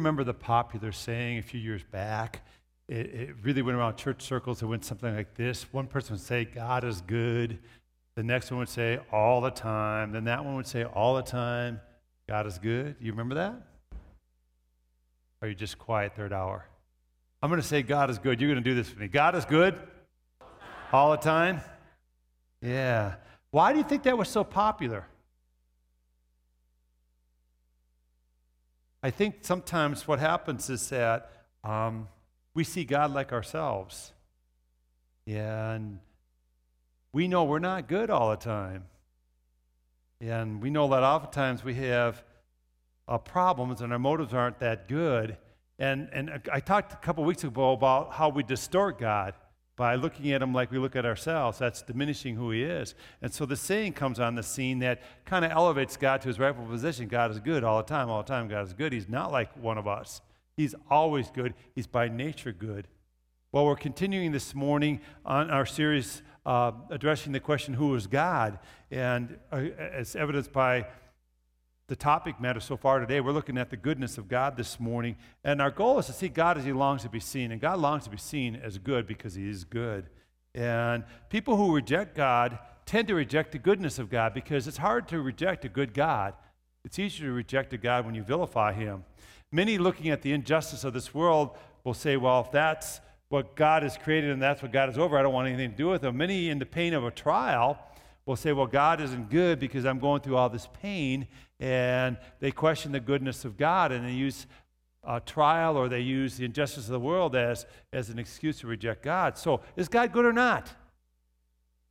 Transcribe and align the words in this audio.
remember 0.00 0.24
the 0.24 0.34
popular 0.34 0.92
saying 0.92 1.38
a 1.38 1.42
few 1.42 1.60
years 1.60 1.82
back? 1.84 2.42
It, 2.88 3.06
it 3.06 3.30
really 3.42 3.62
went 3.62 3.78
around 3.78 3.96
church 3.96 4.22
circles. 4.22 4.62
It 4.62 4.66
went 4.66 4.84
something 4.84 5.14
like 5.14 5.34
this 5.34 5.72
one 5.72 5.86
person 5.86 6.14
would 6.14 6.22
say, 6.22 6.44
God 6.44 6.82
is 6.84 7.00
good. 7.02 7.58
The 8.16 8.22
next 8.22 8.50
one 8.50 8.58
would 8.58 8.68
say, 8.68 8.98
all 9.12 9.40
the 9.40 9.50
time. 9.50 10.12
Then 10.12 10.24
that 10.24 10.44
one 10.44 10.56
would 10.56 10.66
say, 10.66 10.84
all 10.84 11.14
the 11.14 11.22
time, 11.22 11.80
God 12.28 12.46
is 12.46 12.58
good. 12.58 12.96
You 13.00 13.12
remember 13.12 13.36
that? 13.36 13.54
Or 15.40 15.46
are 15.46 15.48
you 15.48 15.54
just 15.54 15.78
quiet 15.78 16.16
third 16.16 16.32
hour? 16.32 16.66
I'm 17.42 17.48
going 17.48 17.60
to 17.60 17.66
say, 17.66 17.82
God 17.82 18.10
is 18.10 18.18
good. 18.18 18.40
You're 18.40 18.50
going 18.50 18.62
to 18.62 18.68
do 18.68 18.74
this 18.74 18.88
for 18.88 18.98
me. 18.98 19.08
God 19.08 19.34
is 19.34 19.44
good 19.44 19.78
all 20.92 21.12
the 21.12 21.16
time? 21.16 21.60
Yeah. 22.60 23.14
Why 23.50 23.72
do 23.72 23.78
you 23.78 23.84
think 23.84 24.02
that 24.02 24.18
was 24.18 24.28
so 24.28 24.44
popular? 24.44 25.06
I 29.02 29.10
think 29.10 29.36
sometimes 29.40 30.06
what 30.06 30.18
happens 30.18 30.68
is 30.68 30.88
that 30.90 31.30
um, 31.64 32.08
we 32.54 32.64
see 32.64 32.84
God 32.84 33.12
like 33.12 33.32
ourselves. 33.32 34.12
And 35.26 36.00
we 37.12 37.26
know 37.26 37.44
we're 37.44 37.60
not 37.60 37.88
good 37.88 38.10
all 38.10 38.30
the 38.30 38.36
time. 38.36 38.84
And 40.20 40.62
we 40.62 40.68
know 40.68 40.88
that 40.88 41.02
oftentimes 41.02 41.64
we 41.64 41.74
have 41.74 42.22
uh, 43.08 43.16
problems 43.18 43.80
and 43.80 43.92
our 43.92 43.98
motives 43.98 44.34
aren't 44.34 44.58
that 44.60 44.86
good. 44.86 45.38
And, 45.78 46.10
and 46.12 46.42
I 46.52 46.60
talked 46.60 46.92
a 46.92 46.96
couple 46.96 47.24
weeks 47.24 47.42
ago 47.42 47.72
about 47.72 48.12
how 48.12 48.28
we 48.28 48.42
distort 48.42 48.98
God 48.98 49.34
by 49.80 49.94
looking 49.94 50.30
at 50.32 50.42
him 50.42 50.52
like 50.52 50.70
we 50.70 50.76
look 50.76 50.94
at 50.94 51.06
ourselves. 51.06 51.58
That's 51.58 51.80
diminishing 51.80 52.36
who 52.36 52.50
he 52.50 52.62
is. 52.62 52.94
And 53.22 53.32
so 53.32 53.46
the 53.46 53.56
saying 53.56 53.94
comes 53.94 54.20
on 54.20 54.34
the 54.34 54.42
scene 54.42 54.80
that 54.80 55.00
kind 55.24 55.42
of 55.42 55.52
elevates 55.52 55.96
God 55.96 56.20
to 56.20 56.28
his 56.28 56.38
rightful 56.38 56.66
position. 56.66 57.08
God 57.08 57.30
is 57.30 57.38
good 57.38 57.64
all 57.64 57.78
the 57.78 57.88
time, 57.88 58.10
all 58.10 58.22
the 58.22 58.28
time. 58.28 58.46
God 58.46 58.66
is 58.66 58.74
good. 58.74 58.92
He's 58.92 59.08
not 59.08 59.32
like 59.32 59.50
one 59.56 59.78
of 59.78 59.88
us, 59.88 60.20
He's 60.54 60.74
always 60.90 61.30
good. 61.30 61.54
He's 61.74 61.86
by 61.86 62.08
nature 62.08 62.52
good. 62.52 62.88
Well, 63.52 63.64
we're 63.64 63.74
continuing 63.74 64.32
this 64.32 64.54
morning 64.54 65.00
on 65.24 65.50
our 65.50 65.64
series 65.64 66.20
uh, 66.44 66.72
addressing 66.90 67.32
the 67.32 67.40
question, 67.40 67.72
Who 67.72 67.94
is 67.94 68.06
God? 68.06 68.58
And 68.90 69.38
uh, 69.50 69.64
as 69.78 70.14
evidenced 70.14 70.52
by 70.52 70.88
the 71.90 71.96
topic 71.96 72.40
matter 72.40 72.60
so 72.60 72.76
far 72.76 73.00
today. 73.00 73.20
We're 73.20 73.32
looking 73.32 73.58
at 73.58 73.68
the 73.68 73.76
goodness 73.76 74.16
of 74.16 74.28
God 74.28 74.56
this 74.56 74.78
morning. 74.78 75.16
And 75.42 75.60
our 75.60 75.72
goal 75.72 75.98
is 75.98 76.06
to 76.06 76.12
see 76.12 76.28
God 76.28 76.56
as 76.56 76.64
He 76.64 76.72
longs 76.72 77.02
to 77.02 77.08
be 77.08 77.18
seen. 77.18 77.50
And 77.50 77.60
God 77.60 77.80
longs 77.80 78.04
to 78.04 78.10
be 78.10 78.16
seen 78.16 78.54
as 78.54 78.78
good 78.78 79.08
because 79.08 79.34
He 79.34 79.50
is 79.50 79.64
good. 79.64 80.06
And 80.54 81.02
people 81.30 81.56
who 81.56 81.74
reject 81.74 82.14
God 82.16 82.60
tend 82.86 83.08
to 83.08 83.16
reject 83.16 83.50
the 83.50 83.58
goodness 83.58 83.98
of 83.98 84.08
God 84.08 84.34
because 84.34 84.68
it's 84.68 84.76
hard 84.76 85.08
to 85.08 85.20
reject 85.20 85.64
a 85.64 85.68
good 85.68 85.92
God. 85.92 86.34
It's 86.84 86.96
easier 86.96 87.26
to 87.26 87.32
reject 87.32 87.72
a 87.72 87.76
God 87.76 88.06
when 88.06 88.14
you 88.14 88.22
vilify 88.22 88.72
Him. 88.72 89.02
Many 89.50 89.76
looking 89.76 90.10
at 90.10 90.22
the 90.22 90.32
injustice 90.32 90.84
of 90.84 90.92
this 90.92 91.12
world 91.12 91.56
will 91.82 91.94
say, 91.94 92.16
well, 92.16 92.42
if 92.42 92.52
that's 92.52 93.00
what 93.30 93.56
God 93.56 93.82
has 93.82 93.98
created 93.98 94.30
and 94.30 94.40
that's 94.40 94.62
what 94.62 94.70
God 94.70 94.90
is 94.90 94.96
over, 94.96 95.18
I 95.18 95.22
don't 95.22 95.34
want 95.34 95.48
anything 95.48 95.72
to 95.72 95.76
do 95.76 95.88
with 95.88 96.04
Him. 96.04 96.16
Many, 96.16 96.50
in 96.50 96.60
the 96.60 96.66
pain 96.66 96.94
of 96.94 97.02
a 97.02 97.10
trial, 97.10 97.84
will 98.26 98.36
say, 98.36 98.52
well, 98.52 98.66
God 98.66 99.00
isn't 99.00 99.30
good 99.30 99.58
because 99.58 99.84
I'm 99.84 99.98
going 99.98 100.20
through 100.20 100.36
all 100.36 100.48
this 100.48 100.68
pain 100.82 101.26
and 101.58 102.16
they 102.40 102.50
question 102.50 102.92
the 102.92 103.00
goodness 103.00 103.44
of 103.44 103.56
God 103.56 103.92
and 103.92 104.06
they 104.06 104.12
use 104.12 104.46
a 105.04 105.20
trial 105.20 105.76
or 105.76 105.88
they 105.88 106.00
use 106.00 106.36
the 106.36 106.44
injustice 106.44 106.86
of 106.86 106.92
the 106.92 107.00
world 107.00 107.34
as, 107.34 107.66
as 107.92 108.10
an 108.10 108.18
excuse 108.18 108.60
to 108.60 108.66
reject 108.66 109.02
God. 109.02 109.38
So, 109.38 109.60
is 109.76 109.88
God 109.88 110.12
good 110.12 110.24
or 110.24 110.32
not? 110.32 110.72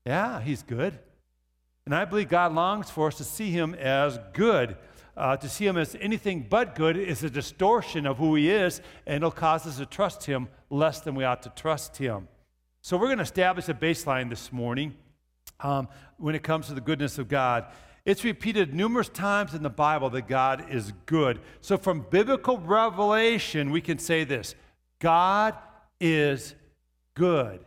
Yeah, 0.05 0.41
He's 0.41 0.63
good. 0.63 0.97
And 1.85 1.95
I 1.95 2.05
believe 2.05 2.29
God 2.29 2.53
longs 2.53 2.89
for 2.89 3.07
us 3.07 3.15
to 3.15 3.23
see 3.23 3.51
Him 3.51 3.73
as 3.75 4.19
good. 4.33 4.77
Uh, 5.17 5.35
to 5.37 5.49
see 5.49 5.65
Him 5.65 5.75
as 5.75 5.95
anything 5.99 6.45
but 6.49 6.75
good 6.75 6.95
is 6.95 7.23
a 7.23 7.29
distortion 7.29 8.05
of 8.05 8.17
who 8.17 8.35
He 8.35 8.49
is, 8.49 8.81
and 9.05 9.17
it'll 9.17 9.31
cause 9.31 9.65
us 9.65 9.77
to 9.77 9.85
trust 9.85 10.25
Him 10.25 10.47
less 10.69 11.01
than 11.01 11.15
we 11.15 11.23
ought 11.23 11.41
to 11.43 11.49
trust 11.49 11.97
Him. 11.97 12.27
So, 12.81 12.95
we're 12.95 13.07
going 13.07 13.17
to 13.17 13.23
establish 13.23 13.67
a 13.69 13.73
baseline 13.73 14.29
this 14.29 14.53
morning 14.53 14.95
um, 15.61 15.87
when 16.17 16.35
it 16.35 16.43
comes 16.43 16.67
to 16.67 16.73
the 16.73 16.81
goodness 16.81 17.17
of 17.17 17.27
God. 17.27 17.65
It's 18.05 18.23
repeated 18.23 18.73
numerous 18.73 19.09
times 19.09 19.53
in 19.53 19.61
the 19.61 19.69
Bible 19.69 20.09
that 20.11 20.27
God 20.27 20.65
is 20.69 20.93
good. 21.05 21.39
So, 21.61 21.77
from 21.77 22.05
biblical 22.09 22.57
revelation, 22.57 23.71
we 23.71 23.81
can 23.81 23.99
say 23.99 24.23
this 24.23 24.55
God 24.99 25.55
is 25.99 26.55
good. 27.13 27.59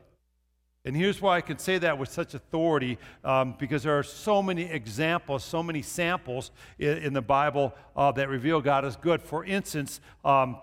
And 0.85 0.97
here's 0.97 1.21
why 1.21 1.37
I 1.37 1.41
can 1.43 1.59
say 1.59 1.79
that 1.79 1.97
with 1.97 2.11
such 2.11 2.35
authority 2.35 2.99
um, 3.23 3.55
because 3.57 3.85
there 3.85 3.97
are 3.97 4.03
so 4.03 4.43
many 4.43 4.65
examples, 4.65 5.45
so 5.45 5.63
many 5.63 5.81
samples 5.81 6.51
in, 6.79 6.99
in 6.99 7.13
the 7.13 7.23
Bible 7.23 7.73
uh, 7.95 8.11
that 8.13 8.29
reveal 8.29 8.61
God 8.61 8.85
is 8.85 8.97
good. 8.97 9.23
For 9.23 9.45
instance, 9.45 10.01
um, 10.25 10.57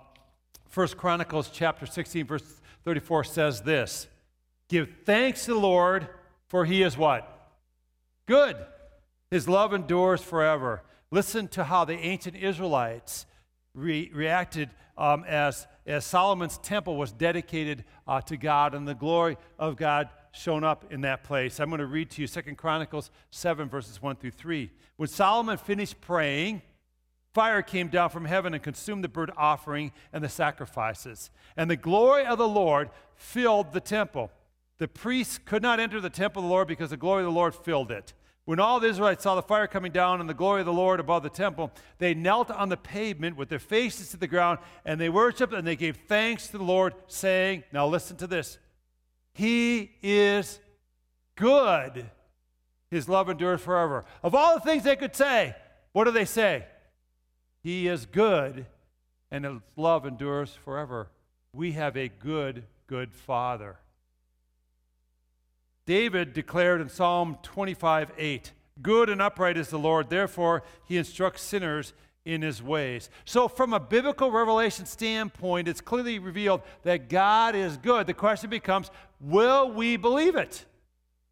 1 0.73 0.87
Chronicles 0.89 1.49
chapter 1.53 1.85
16, 1.85 2.25
verse 2.25 2.43
34 2.83 3.23
says 3.23 3.61
this 3.61 4.07
Give 4.67 4.89
thanks 5.05 5.45
to 5.45 5.53
the 5.53 5.59
Lord, 5.59 6.09
for 6.49 6.65
he 6.65 6.83
is 6.83 6.97
what? 6.97 7.55
Good. 8.25 8.57
His 9.31 9.47
love 9.47 9.73
endures 9.73 10.21
forever. 10.21 10.83
Listen 11.11 11.47
to 11.49 11.63
how 11.63 11.85
the 11.85 11.93
ancient 11.93 12.35
Israelites 12.35 13.25
re- 13.73 14.11
reacted 14.13 14.69
um, 14.97 15.23
as, 15.25 15.67
as 15.85 16.05
Solomon's 16.05 16.57
temple 16.57 16.97
was 16.97 17.11
dedicated 17.11 17.85
uh, 18.07 18.19
to 18.21 18.35
God 18.35 18.73
and 18.73 18.87
the 18.87 18.95
glory 18.95 19.37
of 19.57 19.77
God 19.77 20.09
shown 20.31 20.63
up 20.63 20.91
in 20.91 21.01
that 21.01 21.23
place. 21.23 21.59
I'm 21.59 21.69
going 21.69 21.79
to 21.79 21.85
read 21.85 22.09
to 22.11 22.21
you 22.21 22.27
Second 22.27 22.57
Chronicles 22.57 23.09
7, 23.31 23.69
verses 23.69 24.01
1 24.01 24.17
through 24.17 24.31
3. 24.31 24.69
When 24.97 25.07
Solomon 25.07 25.57
finished 25.57 26.01
praying, 26.01 26.61
fire 27.33 27.61
came 27.61 27.87
down 27.87 28.09
from 28.09 28.25
heaven 28.25 28.53
and 28.53 28.61
consumed 28.61 29.03
the 29.03 29.07
burnt 29.07 29.31
offering 29.37 29.91
and 30.11 30.23
the 30.23 30.29
sacrifices. 30.29 31.31
And 31.55 31.69
the 31.69 31.77
glory 31.77 32.25
of 32.25 32.37
the 32.37 32.47
Lord 32.47 32.89
filled 33.15 33.71
the 33.71 33.79
temple. 33.79 34.31
The 34.79 34.87
priests 34.87 35.39
could 35.43 35.61
not 35.61 35.79
enter 35.79 36.01
the 36.01 36.09
temple 36.09 36.41
of 36.41 36.47
the 36.47 36.51
Lord 36.51 36.67
because 36.67 36.89
the 36.89 36.97
glory 36.97 37.21
of 37.21 37.27
the 37.27 37.37
Lord 37.37 37.53
filled 37.53 37.91
it. 37.91 38.13
When 38.45 38.59
all 38.59 38.79
the 38.79 38.87
Israelites 38.87 39.23
saw 39.23 39.35
the 39.35 39.43
fire 39.43 39.67
coming 39.67 39.91
down 39.91 40.19
and 40.19 40.27
the 40.27 40.33
glory 40.33 40.61
of 40.61 40.65
the 40.65 40.73
Lord 40.73 40.99
above 40.99 41.21
the 41.21 41.29
temple, 41.29 41.71
they 41.99 42.15
knelt 42.15 42.49
on 42.49 42.69
the 42.69 42.77
pavement 42.77 43.37
with 43.37 43.49
their 43.49 43.59
faces 43.59 44.09
to 44.09 44.17
the 44.17 44.27
ground, 44.27 44.57
and 44.85 44.99
they 44.99 45.09
worshiped 45.09 45.53
and 45.53 45.67
they 45.67 45.75
gave 45.75 45.97
thanks 46.07 46.47
to 46.47 46.57
the 46.57 46.63
Lord, 46.63 46.95
saying, 47.05 47.63
Now 47.71 47.85
listen 47.85 48.17
to 48.17 48.27
this 48.27 48.57
He 49.33 49.91
is 50.01 50.59
good. 51.35 52.09
His 52.89 53.07
love 53.07 53.29
endures 53.29 53.61
forever. 53.61 54.03
Of 54.23 54.33
all 54.33 54.55
the 54.55 54.61
things 54.61 54.83
they 54.83 54.95
could 54.95 55.15
say, 55.15 55.55
what 55.91 56.05
do 56.05 56.11
they 56.11 56.25
say? 56.25 56.65
He 57.61 57.87
is 57.87 58.05
good, 58.05 58.65
and 59.31 59.45
his 59.45 59.57
love 59.75 60.05
endures 60.05 60.53
forever. 60.63 61.09
We 61.53 61.73
have 61.73 61.97
a 61.97 62.07
good, 62.07 62.63
good 62.87 63.13
Father. 63.13 63.77
David 65.89 66.33
declared 66.33 66.81
in 66.81 66.87
Psalm 66.87 67.39
25 67.41 68.11
8, 68.15 68.51
Good 68.79 69.09
and 69.09 69.19
upright 69.19 69.57
is 69.57 69.69
the 69.69 69.79
Lord, 69.79 70.11
therefore 70.11 70.61
he 70.85 70.97
instructs 70.97 71.41
sinners 71.41 71.93
in 72.25 72.43
his 72.43 72.61
ways. 72.61 73.09
So, 73.25 73.47
from 73.47 73.73
a 73.73 73.79
biblical 73.79 74.29
revelation 74.29 74.85
standpoint, 74.85 75.67
it's 75.67 75.81
clearly 75.81 76.19
revealed 76.19 76.61
that 76.83 77.09
God 77.09 77.55
is 77.55 77.75
good. 77.77 78.05
The 78.05 78.13
question 78.13 78.51
becomes 78.51 78.91
will 79.19 79.71
we 79.71 79.97
believe 79.97 80.35
it? 80.35 80.63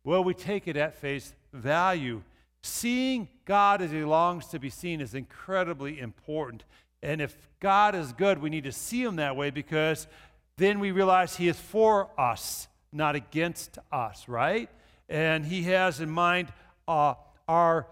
Will 0.03 0.23
we 0.23 0.34
take 0.34 0.67
it 0.67 0.75
at 0.75 0.96
face 0.96 1.35
value? 1.53 2.23
Seeing 2.63 3.28
God 3.46 3.84
as 3.84 3.91
he 3.91 4.03
longs 4.03 4.47
to 4.47 4.57
be 4.57 4.72
seen 4.72 5.01
is 5.01 5.13
incredibly 5.13 6.00
important. 6.00 6.63
And 7.03 7.22
if 7.22 7.38
God 7.59 7.94
is 7.94 8.12
good, 8.12 8.40
we 8.40 8.50
need 8.50 8.63
to 8.63 8.72
see 8.72 9.03
him 9.03 9.17
that 9.17 9.35
way 9.35 9.52
because 9.52 10.08
then 10.55 10.79
we 10.79 10.90
realize 10.90 11.35
he 11.35 11.47
is 11.47 11.59
for 11.59 12.09
us 12.20 12.67
not 12.97 13.16
against 13.16 13.78
us, 13.91 14.28
right? 14.28 14.70
And 15.08 15.46
He 15.46 15.64
has 15.64 16.02
in 16.02 16.09
mind 16.09 16.52
uh, 16.88 17.14
our, 17.47 17.88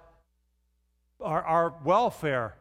our, 1.22 1.44
our 1.44 1.74
welfare, 1.84 2.56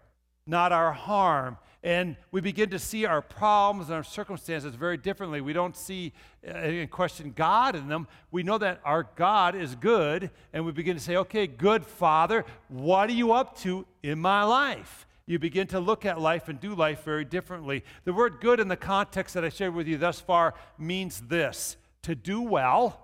not 0.46 0.70
our 0.70 0.92
harm. 0.92 1.58
And 1.82 2.16
we 2.30 2.40
begin 2.40 2.70
to 2.70 2.78
see 2.78 3.04
our 3.04 3.20
problems 3.20 3.88
and 3.88 3.96
our 3.96 4.04
circumstances 4.04 4.74
very 4.74 4.96
differently. 4.96 5.40
We 5.40 5.52
don't 5.52 5.76
see 5.76 6.12
uh, 6.46 6.52
and 6.52 6.90
question 6.90 7.32
God 7.34 7.76
in 7.76 7.88
them. 7.88 8.06
We 8.30 8.42
know 8.42 8.56
that 8.58 8.80
our 8.84 9.08
God 9.16 9.54
is 9.54 9.74
good, 9.74 10.30
and 10.52 10.64
we 10.64 10.72
begin 10.72 10.96
to 10.96 11.02
say, 11.02 11.16
okay, 11.16 11.46
good 11.46 11.84
Father, 11.84 12.44
what 12.68 13.10
are 13.10 13.14
you 13.14 13.32
up 13.32 13.58
to 13.60 13.86
in 14.02 14.18
my 14.18 14.44
life? 14.44 15.06
You 15.26 15.38
begin 15.38 15.66
to 15.68 15.80
look 15.80 16.04
at 16.04 16.20
life 16.20 16.48
and 16.48 16.60
do 16.60 16.74
life 16.74 17.02
very 17.04 17.24
differently. 17.24 17.82
The 18.04 18.12
word 18.12 18.40
good 18.40 18.60
in 18.60 18.68
the 18.68 18.76
context 18.76 19.34
that 19.34 19.44
I 19.44 19.48
shared 19.48 19.74
with 19.74 19.86
you 19.86 19.96
thus 19.96 20.20
far 20.20 20.54
means 20.78 21.22
this 21.22 21.76
to 22.04 22.14
do 22.14 22.40
well, 22.40 23.00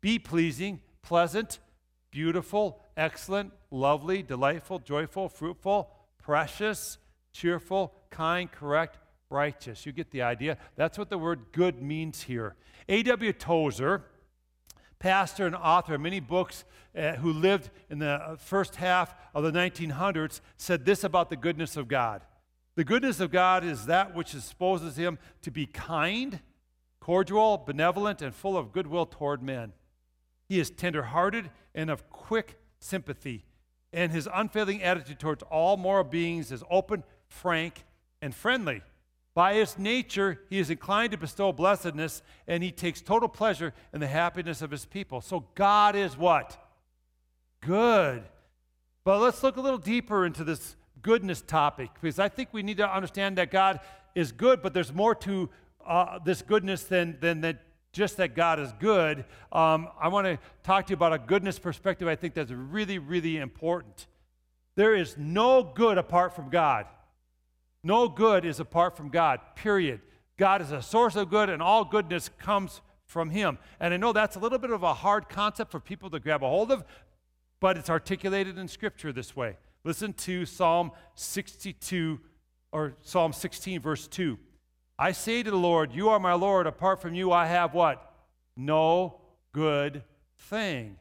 be 0.00 0.18
pleasing, 0.18 0.80
pleasant, 1.02 1.58
beautiful, 2.10 2.80
excellent, 2.96 3.52
lovely, 3.70 4.22
delightful, 4.22 4.78
joyful, 4.78 5.28
fruitful, 5.28 5.90
precious, 6.22 6.98
cheerful, 7.32 7.94
kind, 8.10 8.52
correct, 8.52 8.98
righteous. 9.30 9.86
You 9.86 9.92
get 9.92 10.10
the 10.10 10.22
idea. 10.22 10.58
That's 10.76 10.98
what 10.98 11.08
the 11.08 11.18
word 11.18 11.40
good 11.52 11.82
means 11.82 12.22
here. 12.22 12.54
A.W. 12.88 13.32
Tozer, 13.32 14.04
pastor 14.98 15.46
and 15.46 15.56
author 15.56 15.94
of 15.94 16.00
many 16.00 16.20
books 16.20 16.64
uh, 16.96 17.12
who 17.12 17.32
lived 17.32 17.70
in 17.88 17.98
the 17.98 18.10
uh, 18.10 18.36
first 18.36 18.76
half 18.76 19.14
of 19.34 19.42
the 19.42 19.52
1900s, 19.52 20.40
said 20.56 20.84
this 20.84 21.02
about 21.02 21.30
the 21.30 21.36
goodness 21.36 21.76
of 21.76 21.88
God 21.88 22.22
The 22.74 22.84
goodness 22.84 23.20
of 23.20 23.30
God 23.30 23.64
is 23.64 23.86
that 23.86 24.14
which 24.14 24.34
exposes 24.34 24.96
him 24.96 25.18
to 25.42 25.50
be 25.50 25.66
kind, 25.66 26.40
cordial, 27.08 27.56
benevolent, 27.56 28.20
and 28.20 28.34
full 28.34 28.54
of 28.54 28.70
goodwill 28.70 29.06
toward 29.06 29.42
men. 29.42 29.72
He 30.46 30.60
is 30.60 30.68
tenderhearted 30.68 31.48
and 31.74 31.88
of 31.88 32.10
quick 32.10 32.58
sympathy, 32.80 33.46
and 33.94 34.12
his 34.12 34.28
unfailing 34.30 34.82
attitude 34.82 35.18
towards 35.18 35.42
all 35.44 35.78
moral 35.78 36.04
beings 36.04 36.52
is 36.52 36.62
open, 36.70 37.02
frank, 37.26 37.86
and 38.20 38.34
friendly. 38.34 38.82
By 39.32 39.54
his 39.54 39.78
nature, 39.78 40.42
he 40.50 40.58
is 40.58 40.68
inclined 40.68 41.12
to 41.12 41.16
bestow 41.16 41.50
blessedness, 41.50 42.20
and 42.46 42.62
he 42.62 42.70
takes 42.70 43.00
total 43.00 43.30
pleasure 43.30 43.72
in 43.94 44.00
the 44.00 44.06
happiness 44.06 44.60
of 44.60 44.70
his 44.70 44.84
people. 44.84 45.22
So 45.22 45.46
God 45.54 45.96
is 45.96 46.14
what? 46.14 46.58
Good. 47.62 48.22
But 49.04 49.20
let's 49.20 49.42
look 49.42 49.56
a 49.56 49.62
little 49.62 49.78
deeper 49.78 50.26
into 50.26 50.44
this 50.44 50.76
goodness 51.00 51.40
topic 51.40 51.88
because 51.94 52.18
I 52.18 52.28
think 52.28 52.50
we 52.52 52.62
need 52.62 52.76
to 52.76 52.94
understand 52.94 53.38
that 53.38 53.50
God 53.50 53.80
is 54.14 54.30
good, 54.30 54.60
but 54.60 54.74
there's 54.74 54.92
more 54.92 55.14
to 55.14 55.48
uh, 55.88 56.18
this 56.24 56.42
goodness 56.42 56.84
than, 56.84 57.16
than, 57.20 57.40
that 57.40 57.62
just 57.92 58.18
that 58.18 58.36
God 58.36 58.60
is 58.60 58.72
good. 58.78 59.24
Um, 59.50 59.88
I 60.00 60.08
want 60.08 60.26
to 60.26 60.38
talk 60.62 60.86
to 60.86 60.90
you 60.90 60.96
about 60.96 61.12
a 61.12 61.18
goodness 61.18 61.58
perspective 61.58 62.06
I 62.06 62.14
think 62.14 62.34
that's 62.34 62.50
really, 62.50 62.98
really 62.98 63.38
important. 63.38 64.06
There 64.76 64.94
is 64.94 65.16
no 65.16 65.62
good 65.62 65.98
apart 65.98 66.36
from 66.36 66.50
God. 66.50 66.86
No 67.82 68.08
good 68.08 68.44
is 68.44 68.60
apart 68.60 68.96
from 68.96 69.08
God, 69.08 69.40
period. 69.56 70.00
God 70.36 70.60
is 70.60 70.70
a 70.70 70.82
source 70.82 71.16
of 71.16 71.30
good, 71.30 71.48
and 71.48 71.62
all 71.62 71.84
goodness 71.84 72.28
comes 72.38 72.80
from 73.06 73.30
Him. 73.30 73.58
And 73.80 73.94
I 73.94 73.96
know 73.96 74.12
that's 74.12 74.36
a 74.36 74.38
little 74.38 74.58
bit 74.58 74.70
of 74.70 74.82
a 74.82 74.94
hard 74.94 75.28
concept 75.28 75.72
for 75.72 75.80
people 75.80 76.10
to 76.10 76.20
grab 76.20 76.42
a 76.42 76.48
hold 76.48 76.70
of, 76.70 76.84
but 77.60 77.76
it's 77.76 77.90
articulated 77.90 78.58
in 78.58 78.68
Scripture 78.68 79.12
this 79.12 79.34
way. 79.34 79.56
Listen 79.84 80.12
to 80.12 80.44
Psalm 80.44 80.92
62 81.14 82.20
or 82.70 82.94
Psalm 83.02 83.32
16, 83.32 83.80
verse 83.80 84.06
2. 84.06 84.38
I 84.98 85.12
say 85.12 85.42
to 85.42 85.50
the 85.50 85.56
Lord, 85.56 85.92
You 85.92 86.08
are 86.08 86.18
my 86.18 86.34
Lord. 86.34 86.66
Apart 86.66 87.00
from 87.00 87.14
you, 87.14 87.30
I 87.32 87.46
have 87.46 87.74
what? 87.74 88.12
No 88.56 89.20
good 89.52 90.02
thing. 90.36 90.96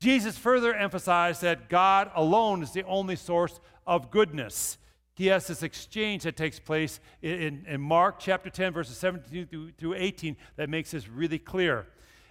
Jesus 0.00 0.36
further 0.36 0.74
emphasized 0.74 1.42
that 1.42 1.68
God 1.68 2.10
alone 2.14 2.62
is 2.62 2.72
the 2.72 2.84
only 2.84 3.14
source 3.14 3.60
of 3.86 4.10
goodness. 4.10 4.78
He 5.14 5.26
has 5.26 5.46
this 5.46 5.62
exchange 5.62 6.22
that 6.22 6.36
takes 6.36 6.58
place 6.58 6.98
in, 7.20 7.64
in 7.68 7.80
Mark 7.80 8.18
chapter 8.18 8.48
10, 8.48 8.72
verses 8.72 8.96
17 8.96 9.46
through, 9.46 9.72
through 9.72 9.94
18, 9.94 10.36
that 10.56 10.70
makes 10.70 10.90
this 10.92 11.08
really 11.08 11.38
clear. 11.38 11.86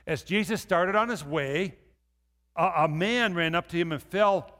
As 0.07 0.23
Jesus 0.23 0.61
started 0.61 0.95
on 0.95 1.07
his 1.07 1.23
way, 1.23 1.75
a, 2.55 2.71
a 2.79 2.87
man 2.87 3.35
ran 3.35 3.53
up 3.53 3.69
to 3.69 3.77
him 3.77 3.91
and 3.91 4.01
fell 4.01 4.51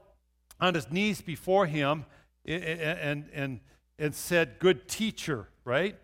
on 0.59 0.75
his 0.75 0.91
knees 0.91 1.21
before 1.21 1.65
him 1.65 2.05
and, 2.45 2.63
and, 2.63 3.25
and, 3.33 3.59
and 3.97 4.15
said, 4.15 4.59
Good 4.59 4.87
teacher, 4.87 5.49
right? 5.65 5.97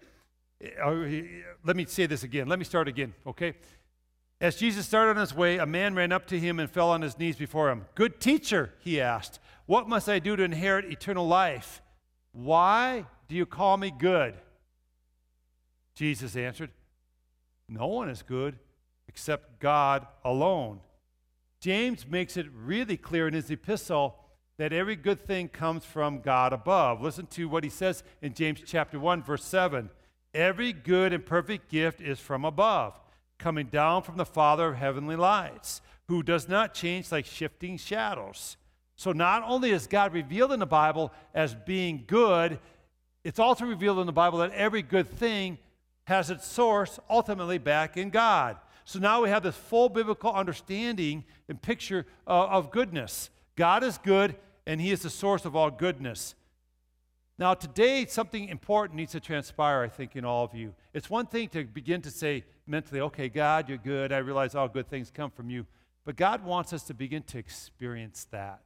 Oh, 0.83 1.07
let 1.63 1.75
me 1.75 1.85
say 1.85 2.05
this 2.05 2.23
again. 2.23 2.47
Let 2.47 2.59
me 2.59 2.65
start 2.65 2.87
again, 2.87 3.13
okay? 3.25 3.53
As 4.39 4.55
Jesus 4.55 4.85
started 4.85 5.11
on 5.11 5.17
his 5.17 5.33
way, 5.33 5.57
a 5.57 5.65
man 5.65 5.95
ran 5.95 6.11
up 6.11 6.27
to 6.27 6.39
him 6.39 6.59
and 6.59 6.69
fell 6.69 6.89
on 6.89 7.01
his 7.01 7.17
knees 7.17 7.35
before 7.35 7.69
him. 7.69 7.85
Good 7.95 8.19
teacher, 8.19 8.73
he 8.79 8.99
asked, 9.01 9.39
what 9.67 9.89
must 9.89 10.07
I 10.09 10.19
do 10.19 10.35
to 10.35 10.43
inherit 10.43 10.85
eternal 10.85 11.27
life? 11.27 11.81
Why 12.31 13.05
do 13.27 13.35
you 13.35 13.45
call 13.45 13.77
me 13.77 13.91
good? 13.91 14.33
Jesus 15.93 16.35
answered, 16.35 16.71
No 17.67 17.87
one 17.87 18.09
is 18.09 18.23
good 18.23 18.57
except 19.09 19.59
God 19.59 20.07
alone. 20.23 20.79
James 21.59 22.07
makes 22.07 22.37
it 22.37 22.47
really 22.55 22.95
clear 22.95 23.27
in 23.27 23.33
his 23.33 23.51
epistle 23.51 24.15
that 24.57 24.71
every 24.71 24.95
good 24.95 25.27
thing 25.27 25.49
comes 25.49 25.83
from 25.83 26.21
God 26.21 26.53
above. 26.53 27.01
Listen 27.01 27.25
to 27.27 27.49
what 27.49 27.63
he 27.63 27.69
says 27.69 28.03
in 28.21 28.33
James 28.33 28.61
chapter 28.65 28.97
1 28.97 29.21
verse 29.21 29.43
7. 29.43 29.89
Every 30.37 30.71
good 30.71 31.13
and 31.13 31.25
perfect 31.25 31.67
gift 31.67 31.99
is 31.99 32.19
from 32.19 32.45
above, 32.45 32.93
coming 33.39 33.65
down 33.65 34.03
from 34.03 34.17
the 34.17 34.25
Father 34.25 34.67
of 34.67 34.75
heavenly 34.75 35.15
lights, 35.15 35.81
who 36.09 36.21
does 36.21 36.47
not 36.47 36.75
change 36.75 37.11
like 37.11 37.25
shifting 37.25 37.75
shadows. 37.75 38.55
So 38.95 39.13
not 39.13 39.41
only 39.41 39.71
is 39.71 39.87
God 39.87 40.13
revealed 40.13 40.51
in 40.51 40.59
the 40.59 40.67
Bible 40.67 41.11
as 41.33 41.55
being 41.55 42.03
good, 42.05 42.59
it's 43.23 43.39
also 43.39 43.65
revealed 43.65 43.97
in 43.97 44.05
the 44.05 44.11
Bible 44.11 44.37
that 44.37 44.51
every 44.51 44.83
good 44.83 45.09
thing 45.09 45.57
has 46.05 46.29
its 46.29 46.45
source 46.45 46.99
ultimately 47.09 47.57
back 47.57 47.97
in 47.97 48.11
God. 48.11 48.57
So 48.85 48.99
now 48.99 49.23
we 49.23 49.29
have 49.29 49.41
this 49.41 49.55
full 49.55 49.89
biblical 49.89 50.31
understanding 50.31 51.25
and 51.49 51.59
picture 51.59 52.05
uh, 52.27 52.45
of 52.45 52.69
goodness. 52.69 53.31
God 53.55 53.83
is 53.83 53.97
good, 53.97 54.35
and 54.67 54.79
He 54.79 54.91
is 54.91 55.01
the 55.01 55.09
source 55.09 55.45
of 55.45 55.55
all 55.55 55.71
goodness. 55.71 56.35
Now, 57.39 57.53
today, 57.53 58.05
something 58.07 58.49
important 58.49 58.97
needs 58.97 59.11
to 59.11 59.19
transpire, 59.19 59.83
I 59.83 59.89
think, 59.89 60.15
in 60.15 60.25
all 60.25 60.43
of 60.43 60.55
you. 60.55 60.73
It's 60.93 61.09
one 61.09 61.27
thing 61.27 61.49
to 61.49 61.65
begin 61.65 62.01
to 62.01 62.09
say 62.09 62.43
mentally, 62.65 62.99
okay, 63.01 63.29
God, 63.29 63.69
you're 63.69 63.77
good. 63.77 64.11
I 64.11 64.17
realize 64.17 64.55
all 64.55 64.67
good 64.67 64.89
things 64.89 65.11
come 65.11 65.29
from 65.29 65.51
you. 65.51 65.67
But 66.03 66.15
God 66.15 66.43
wants 66.43 66.73
us 66.73 66.83
to 66.83 66.95
begin 66.95 67.21
to 67.23 67.37
experience 67.37 68.25
that 68.31 68.61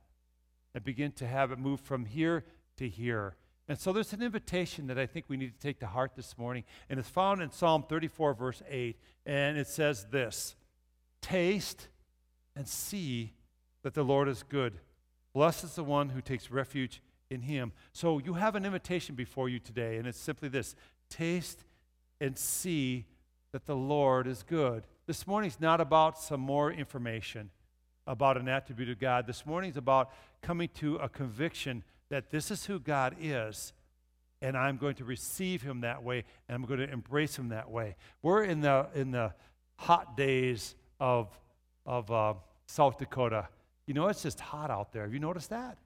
and 0.74 0.84
begin 0.86 1.12
to 1.14 1.28
have 1.28 1.52
it 1.52 1.60
move 1.60 1.82
from 1.82 2.06
here 2.06 2.46
to 2.78 2.88
here. 2.88 3.36
And 3.68 3.78
so 3.78 3.92
there's 3.92 4.14
an 4.14 4.22
invitation 4.22 4.88
that 4.88 4.98
I 4.98 5.06
think 5.06 5.26
we 5.28 5.38
need 5.38 5.54
to 5.54 5.60
take 5.60 5.80
to 5.80 5.88
heart 5.88 6.12
this 6.16 6.38
morning, 6.38 6.64
and 6.90 6.98
it's 7.00 7.10
found 7.10 7.42
in 7.42 7.52
Psalm 7.52 7.84
34, 7.90 8.34
verse 8.34 8.62
8. 8.70 8.98
And 9.26 9.58
it 9.58 9.68
says 9.68 10.08
this 10.12 10.56
Taste 11.22 11.90
and 12.56 12.68
see 12.68 13.34
that 13.84 13.96
the 13.96 14.04
Lord 14.04 14.30
is 14.30 14.44
good. 14.44 14.80
Blessed 15.34 15.66
is 15.66 15.76
the 15.76 15.84
one 15.84 16.10
who 16.10 16.22
takes 16.22 16.52
refuge 16.52 17.02
in 17.31 17.42
him. 17.42 17.72
So 17.94 18.19
you 18.19 18.33
have 18.33 18.56
an 18.56 18.66
invitation 18.66 19.16
before 19.16 19.50
you 19.50 19.60
today, 19.60 19.98
and 19.98 20.06
it's 20.06 20.19
simply 20.19 20.50
this 20.50 20.75
taste 21.10 21.63
and 22.19 22.38
see 22.38 23.06
that 23.51 23.66
the 23.66 23.75
Lord 23.75 24.28
is 24.28 24.44
good. 24.44 24.83
This 25.07 25.25
morning's 25.25 25.60
not 25.60 25.81
about 25.81 26.19
some 26.19 26.39
more 26.39 26.72
information 26.72 27.50
about 28.06 28.38
an 28.38 28.48
attribute 28.48 28.89
of 28.89 29.00
God. 29.00 29.28
This 29.28 29.45
morning's 29.45 29.78
about 29.78 30.12
coming 30.42 30.69
to 30.75 30.98
a 30.98 31.10
conviction 31.10 31.83
that 32.10 32.30
this 32.30 32.51
is 32.51 32.66
who 32.66 32.80
God 32.80 33.16
is, 33.19 33.74
and 34.42 34.57
I'm 34.57 34.77
going 34.77 34.95
to 34.95 35.06
receive 35.06 35.62
him 35.62 35.81
that 35.81 36.04
way, 36.04 36.24
and 36.48 36.56
I'm 36.56 36.66
going 36.66 36.80
to 36.80 36.92
embrace 36.92 37.38
him 37.38 37.50
that 37.50 37.69
way. 37.69 37.95
We're 38.22 38.44
in 38.44 38.62
the, 38.62 38.88
in 38.96 39.12
the 39.12 39.34
hot 39.77 40.17
days 40.17 40.75
of, 41.00 41.29
of 41.86 42.12
uh, 42.12 42.34
South 42.65 42.98
Dakota. 42.98 43.48
You 43.88 43.94
know, 43.94 44.08
it's 44.08 44.24
just 44.24 44.39
hot 44.39 44.70
out 44.70 44.91
there. 44.91 45.03
Have 45.03 45.13
you 45.13 45.20
noticed 45.20 45.50
that? 45.50 45.77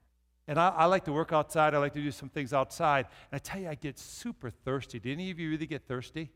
And 0.48 0.60
I, 0.60 0.70
I, 0.70 0.86
like 0.86 1.06
to 1.06 1.14
work 1.14 1.34
outside. 1.34 1.74
I 1.74 1.80
like 1.80 1.94
to 1.94 2.02
do 2.02 2.12
some 2.12 2.30
things 2.30 2.54
outside. 2.54 3.08
And 3.32 3.36
I 3.36 3.40
tell 3.40 3.60
you, 3.60 3.68
I 3.68 3.76
get 3.76 3.98
super 3.98 4.50
thirsty. 4.50 5.00
Do 5.00 5.12
any 5.12 5.32
of 5.32 5.40
you 5.40 5.50
really 5.50 5.66
get 5.66 5.88
thirsty? 5.88 6.32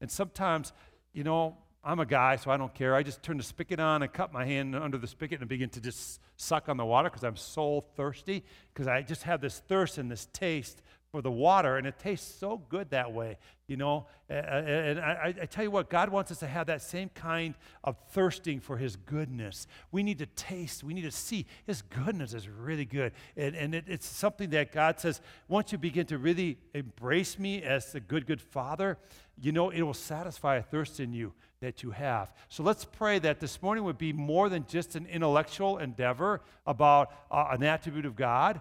And 0.00 0.10
sometimes, 0.10 0.72
you 1.12 1.22
know, 1.24 1.56
I'm 1.84 2.00
a 2.00 2.06
guy, 2.06 2.36
so 2.36 2.50
I 2.50 2.56
don't 2.56 2.74
care. 2.74 2.96
I 2.96 3.04
just 3.04 3.22
turn 3.22 3.36
the 3.36 3.44
spigot 3.44 3.78
on 3.78 4.02
and 4.02 4.12
cut 4.12 4.32
my 4.32 4.44
hand 4.44 4.74
under 4.74 4.98
the 4.98 5.06
spigot 5.06 5.40
and 5.40 5.48
begin 5.48 5.70
to 5.70 5.80
just 5.80 6.20
suck 6.36 6.68
on 6.68 6.76
the 6.76 6.84
water 6.84 7.08
because 7.08 7.22
I'm 7.22 7.36
so 7.36 7.84
thirsty. 7.96 8.44
Because 8.74 8.88
I 8.88 9.02
just 9.02 9.22
have 9.22 9.40
this 9.40 9.62
thirst 9.68 9.98
and 9.98 10.10
this 10.10 10.26
taste 10.32 10.82
for 11.10 11.22
the 11.22 11.30
water, 11.30 11.78
and 11.78 11.86
it 11.86 11.98
tastes 11.98 12.38
so 12.38 12.58
good 12.68 12.90
that 12.90 13.12
way, 13.12 13.38
you 13.66 13.76
know. 13.78 14.06
And 14.28 15.00
I, 15.00 15.34
I, 15.40 15.46
tell 15.46 15.64
you 15.64 15.70
what, 15.70 15.88
God 15.88 16.10
wants 16.10 16.30
us 16.30 16.38
to 16.40 16.46
have 16.46 16.66
that 16.66 16.82
same 16.82 17.08
kind 17.14 17.54
of 17.82 17.96
thirsting 18.10 18.60
for 18.60 18.76
His 18.76 18.96
goodness. 18.96 19.66
We 19.90 20.02
need 20.02 20.18
to 20.18 20.26
taste, 20.26 20.84
we 20.84 20.92
need 20.92 21.02
to 21.02 21.10
see 21.10 21.46
His 21.66 21.80
goodness 21.80 22.34
is 22.34 22.46
really 22.46 22.84
good. 22.84 23.12
And, 23.38 23.56
and 23.56 23.74
it, 23.74 23.84
it's 23.88 24.06
something 24.06 24.50
that 24.50 24.70
God 24.70 25.00
says, 25.00 25.22
once 25.48 25.72
you 25.72 25.78
begin 25.78 26.04
to 26.06 26.18
really 26.18 26.58
embrace 26.74 27.38
me 27.38 27.62
as 27.62 27.92
the 27.92 28.00
good, 28.00 28.26
good 28.26 28.42
Father, 28.42 28.98
you 29.40 29.52
know, 29.52 29.70
it 29.70 29.80
will 29.80 29.94
satisfy 29.94 30.56
a 30.56 30.62
thirst 30.62 31.00
in 31.00 31.14
you 31.14 31.32
that 31.60 31.82
you 31.82 31.90
have. 31.90 32.32
So 32.50 32.62
let's 32.62 32.84
pray 32.84 33.18
that 33.20 33.40
this 33.40 33.62
morning 33.62 33.84
would 33.84 33.98
be 33.98 34.12
more 34.12 34.48
than 34.48 34.66
just 34.66 34.94
an 34.94 35.06
intellectual 35.06 35.78
endeavor 35.78 36.42
about 36.66 37.12
uh, 37.30 37.46
an 37.50 37.62
attribute 37.62 38.04
of 38.04 38.14
God 38.14 38.60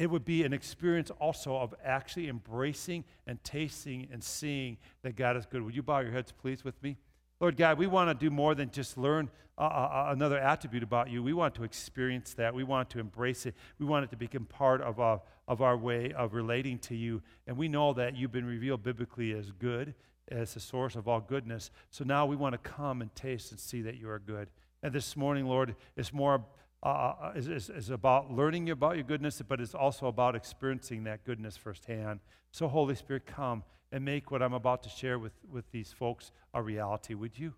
it 0.00 0.08
would 0.08 0.24
be 0.24 0.44
an 0.44 0.54
experience 0.54 1.10
also 1.20 1.54
of 1.56 1.74
actually 1.84 2.30
embracing 2.30 3.04
and 3.26 3.42
tasting 3.44 4.08
and 4.10 4.24
seeing 4.24 4.78
that 5.02 5.14
God 5.14 5.36
is 5.36 5.44
good. 5.44 5.60
Would 5.60 5.76
you 5.76 5.82
bow 5.82 6.00
your 6.00 6.10
heads, 6.10 6.32
please, 6.32 6.64
with 6.64 6.82
me? 6.82 6.96
Lord 7.38 7.58
God, 7.58 7.76
we 7.76 7.86
want 7.86 8.08
to 8.08 8.14
do 8.14 8.30
more 8.30 8.54
than 8.54 8.70
just 8.70 8.96
learn 8.96 9.28
uh, 9.58 9.60
uh, 9.60 9.66
uh, 9.66 10.12
another 10.12 10.38
attribute 10.38 10.82
about 10.82 11.10
you. 11.10 11.22
We 11.22 11.34
want 11.34 11.54
to 11.56 11.64
experience 11.64 12.32
that. 12.34 12.54
We 12.54 12.64
want 12.64 12.88
to 12.90 12.98
embrace 12.98 13.44
it. 13.44 13.54
We 13.78 13.84
want 13.84 14.04
it 14.04 14.10
to 14.12 14.16
become 14.16 14.46
part 14.46 14.80
of, 14.80 15.00
our, 15.00 15.20
of 15.46 15.60
our 15.60 15.76
way 15.76 16.14
of 16.14 16.32
relating 16.32 16.78
to 16.78 16.96
you. 16.96 17.20
And 17.46 17.58
we 17.58 17.68
know 17.68 17.92
that 17.92 18.16
you've 18.16 18.32
been 18.32 18.46
revealed 18.46 18.82
biblically 18.82 19.32
as 19.32 19.50
good, 19.50 19.92
as 20.28 20.54
the 20.54 20.60
source 20.60 20.96
of 20.96 21.08
all 21.08 21.20
goodness. 21.20 21.70
So 21.90 22.04
now 22.04 22.24
we 22.24 22.36
want 22.36 22.54
to 22.54 22.70
come 22.70 23.02
and 23.02 23.14
taste 23.14 23.50
and 23.50 23.60
see 23.60 23.82
that 23.82 23.98
you 23.98 24.08
are 24.08 24.18
good. 24.18 24.48
And 24.82 24.94
this 24.94 25.14
morning, 25.14 25.44
Lord, 25.44 25.76
it's 25.94 26.10
more 26.10 26.42
uh, 26.82 26.86
uh, 26.86 27.32
is, 27.34 27.48
is, 27.48 27.70
is 27.70 27.90
about 27.90 28.32
learning 28.32 28.70
about 28.70 28.94
your 28.94 29.04
goodness, 29.04 29.42
but 29.46 29.60
it's 29.60 29.74
also 29.74 30.06
about 30.06 30.34
experiencing 30.34 31.04
that 31.04 31.24
goodness 31.24 31.56
firsthand. 31.56 32.20
So, 32.52 32.68
Holy 32.68 32.94
Spirit, 32.94 33.26
come 33.26 33.64
and 33.92 34.04
make 34.04 34.30
what 34.30 34.42
I'm 34.42 34.54
about 34.54 34.82
to 34.84 34.88
share 34.88 35.18
with, 35.18 35.32
with 35.50 35.70
these 35.72 35.92
folks 35.92 36.32
a 36.54 36.62
reality, 36.62 37.14
would 37.14 37.38
you? 37.38 37.54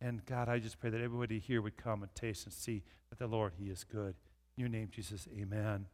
And 0.00 0.24
God, 0.24 0.48
I 0.48 0.58
just 0.58 0.78
pray 0.78 0.90
that 0.90 1.00
everybody 1.00 1.38
here 1.38 1.60
would 1.60 1.76
come 1.76 2.02
and 2.02 2.14
taste 2.14 2.44
and 2.44 2.52
see 2.52 2.82
that 3.10 3.18
the 3.18 3.26
Lord, 3.26 3.54
He 3.58 3.70
is 3.70 3.82
good. 3.84 4.14
In 4.56 4.60
your 4.60 4.68
name, 4.68 4.88
Jesus, 4.90 5.26
amen. 5.36 5.86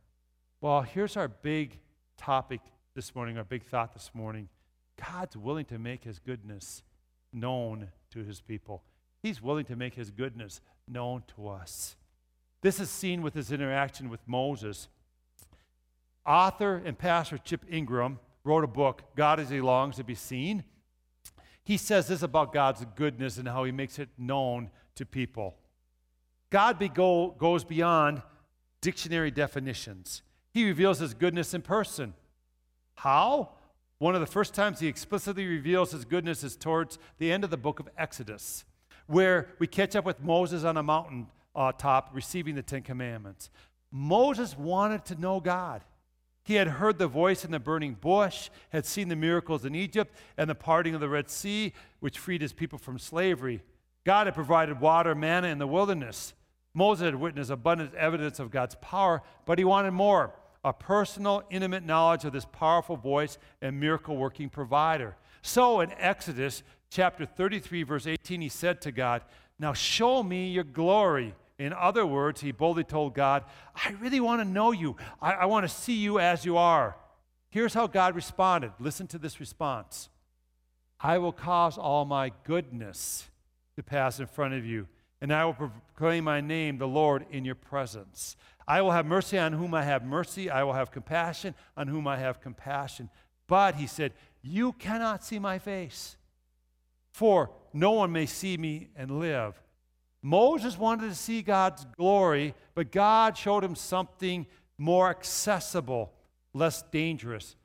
Well, 0.61 0.83
here's 0.83 1.17
our 1.17 1.29
big 1.29 1.79
topic 2.17 2.61
this 2.95 3.15
morning, 3.15 3.39
our 3.39 3.45
big 3.45 3.65
thought 3.65 3.93
this 3.93 4.11
morning. 4.15 4.49
God's 4.97 5.37
willing 5.37 5.65
to 5.67 5.79
make 5.79 6.05
his 6.05 6.19
goodness 6.19 6.83
known 7.33 7.89
to 8.11 8.23
his 8.23 8.41
people. 8.41 8.83
He's 9.23 9.43
willing 9.43 9.65
to 9.67 9.77
make 9.77 9.95
his 9.95 10.11
goodness 10.11 10.61
known 10.89 11.25
to 11.37 11.49
us. 11.49 11.97
This 12.65 12.81
is 12.81 12.89
seen 12.89 13.21
with 13.21 13.35
his 13.35 13.53
interaction 13.53 14.09
with 14.09 14.27
Moses. 14.27 14.89
Author 16.25 16.81
and 16.83 16.97
pastor 16.97 17.37
Chip 17.37 17.63
Ingram 17.71 18.19
wrote 18.43 18.65
a 18.65 18.67
book, 18.67 19.03
God 19.15 19.39
as 19.39 19.51
He 19.51 19.61
Longs 19.61 19.97
to 19.97 20.03
Be 20.03 20.15
Seen. 20.15 20.65
He 21.63 21.77
says 21.77 22.09
this 22.09 22.23
about 22.23 22.55
God's 22.55 22.87
goodness 22.97 23.37
and 23.37 23.47
how 23.47 23.65
He 23.65 23.71
makes 23.71 23.99
it 23.99 24.09
known 24.17 24.71
to 24.95 25.05
people. 25.05 25.57
God 26.49 26.79
be 26.79 26.89
go, 26.89 27.35
goes 27.37 27.65
beyond 27.65 28.23
dictionary 28.81 29.31
definitions. 29.31 30.23
He 30.51 30.65
reveals 30.65 31.01
His 31.01 31.13
goodness 31.13 31.53
in 31.53 31.61
person. 31.61 32.15
How? 32.95 33.51
One 33.99 34.15
of 34.15 34.23
the 34.23 34.27
first 34.27 34.55
times 34.55 34.81
He 34.81 34.87
explicitly 34.87 35.47
reveals 35.47 35.93
His 35.93 36.07
goodness 36.07 36.43
is 36.43 36.57
towards 36.57 36.99
the 37.19 37.31
end 37.31 37.45
of 37.45 37.51
the 37.51 37.59
book 37.59 37.79
of 37.79 37.91
Exodus, 37.99 38.65
where 39.07 39.49
we 39.59 39.67
catch 39.67 39.95
up 39.95 40.07
with 40.07 40.23
Moses 40.23 40.65
on 40.65 40.79
a 40.79 40.83
mountain 40.83 41.27
uh, 41.55 41.73
top 41.73 42.11
receiving 42.13 42.55
the 42.55 42.63
Ten 42.63 42.83
Commandments. 42.83 43.51
Moses 43.91 44.57
wanted 44.59 45.05
to 45.07 45.15
know 45.15 45.41
God. 45.41 45.83
He 46.43 46.55
had 46.55 46.69
heard 46.69 46.99
the 46.99 47.09
voice 47.09 47.45
in 47.45 47.51
the 47.51 47.59
burning 47.59 47.95
bush, 47.95 48.51
had 48.71 48.85
seen 48.85 49.09
the 49.09 49.17
miracles 49.17 49.65
in 49.65 49.75
Egypt 49.75 50.15
and 50.37 50.49
the 50.49 50.55
parting 50.55 50.95
of 50.95 51.01
the 51.01 51.09
Red 51.09 51.31
Sea, 51.31 51.73
which 52.01 52.19
freed 52.19 52.43
his 52.43 52.53
people 52.53 52.79
from 52.79 52.99
slavery. 52.99 53.63
God 54.05 54.27
had 54.27 54.35
provided 54.35 54.81
water, 54.81 55.15
manna 55.15 55.49
in 55.49 55.59
the 55.59 55.67
wilderness. 55.67 56.35
Moses 56.75 57.05
had 57.05 57.15
witnessed 57.15 57.51
abundant 57.51 57.95
evidence 57.95 58.39
of 58.41 58.51
God's 58.51 58.75
power, 58.77 59.23
but 59.47 59.59
he 59.59 59.65
wanted 59.65 59.93
more 59.93 60.35
a 60.65 60.73
personal, 60.73 61.43
intimate 61.51 61.85
knowledge 61.85 62.25
of 62.25 62.33
this 62.33 62.47
powerful 62.47 62.97
voice 62.97 63.37
and 63.61 63.79
miracle 63.79 64.17
working 64.17 64.49
provider. 64.49 65.15
So 65.43 65.81
in 65.81 65.93
Exodus 65.99 66.63
chapter 66.91 67.27
33, 67.27 67.83
verse 67.83 68.07
18, 68.07 68.41
he 68.41 68.49
said 68.49 68.81
to 68.81 68.93
God, 68.93 69.23
Now 69.59 69.75
show 69.75 70.23
me 70.23 70.49
your 70.49 70.65
glory. 70.65 71.35
In 71.59 71.73
other 71.73 72.05
words, 72.05 72.41
he 72.41 72.53
boldly 72.53 72.85
told 72.85 73.15
God, 73.15 73.45
I 73.75 73.91
really 74.01 74.21
want 74.21 74.41
to 74.41 74.45
know 74.45 74.73
you. 74.73 74.97
I, 75.23 75.33
I 75.33 75.45
want 75.45 75.65
to 75.65 75.69
see 75.69 75.95
you 75.95 76.19
as 76.19 76.45
you 76.45 76.57
are. 76.57 76.97
Here's 77.51 77.75
how 77.75 77.87
God 77.87 78.17
responded. 78.17 78.73
Listen 78.81 79.07
to 79.09 79.19
this 79.19 79.39
response 79.39 80.09
I 80.99 81.19
will 81.19 81.33
cause 81.33 81.79
all 81.79 82.05
my 82.05 82.33
goodness 82.45 83.29
to 83.77 83.83
pass 83.83 84.19
in 84.19 84.27
front 84.27 84.55
of 84.55 84.65
you, 84.65 84.89
and 85.21 85.33
I 85.33 85.45
will 85.45 85.55
proclaim 85.55 86.25
my 86.25 86.41
name, 86.41 86.79
the 86.79 86.89
Lord, 86.89 87.27
in 87.31 87.45
your 87.45 87.55
presence. 87.55 88.37
I 88.67 88.81
will 88.81 88.93
have 88.93 89.07
mercy 89.07 89.39
on 89.39 89.53
whom 89.53 89.75
I 89.75 89.83
have 89.85 90.05
mercy. 90.05 90.51
I 90.51 90.63
will 90.63 90.73
have 90.73 90.91
compassion 90.91 91.55
on 91.77 91.89
whom 91.89 92.07
I 92.07 92.17
have 92.17 92.41
compassion. 92.41 93.11
But, 93.47 93.75
he 93.75 93.87
said, 93.87 94.13
you 94.43 94.73
cannot 94.73 95.25
see 95.25 95.39
my 95.39 95.59
face, 95.59 96.17
for 97.13 97.51
no 97.73 97.93
one 97.93 98.11
may 98.11 98.27
see 98.27 98.57
me 98.57 98.89
and 98.97 99.19
live. 99.19 99.61
Moses 100.27 100.79
wanted 100.79 101.11
to 101.11 101.15
see 101.15 101.43
God's 101.43 101.85
glory, 101.99 102.55
but 102.75 102.91
God 102.91 103.37
showed 103.37 103.63
him 103.63 103.75
something 103.75 104.47
more 104.79 105.11
accessible, 105.11 106.15
less 106.55 106.83
dangerous 106.91 107.57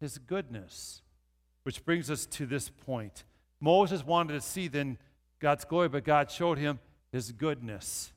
his 0.00 0.18
goodness. 0.18 1.00
Which 1.62 1.84
brings 1.84 2.10
us 2.10 2.26
to 2.26 2.44
this 2.44 2.68
point. 2.68 3.22
Moses 3.60 4.04
wanted 4.04 4.32
to 4.32 4.40
see 4.40 4.66
then 4.66 4.98
God's 5.38 5.64
glory, 5.64 5.88
but 5.88 6.02
God 6.02 6.28
showed 6.28 6.58
him 6.58 6.80
his 7.12 7.30
goodness. 7.30 8.12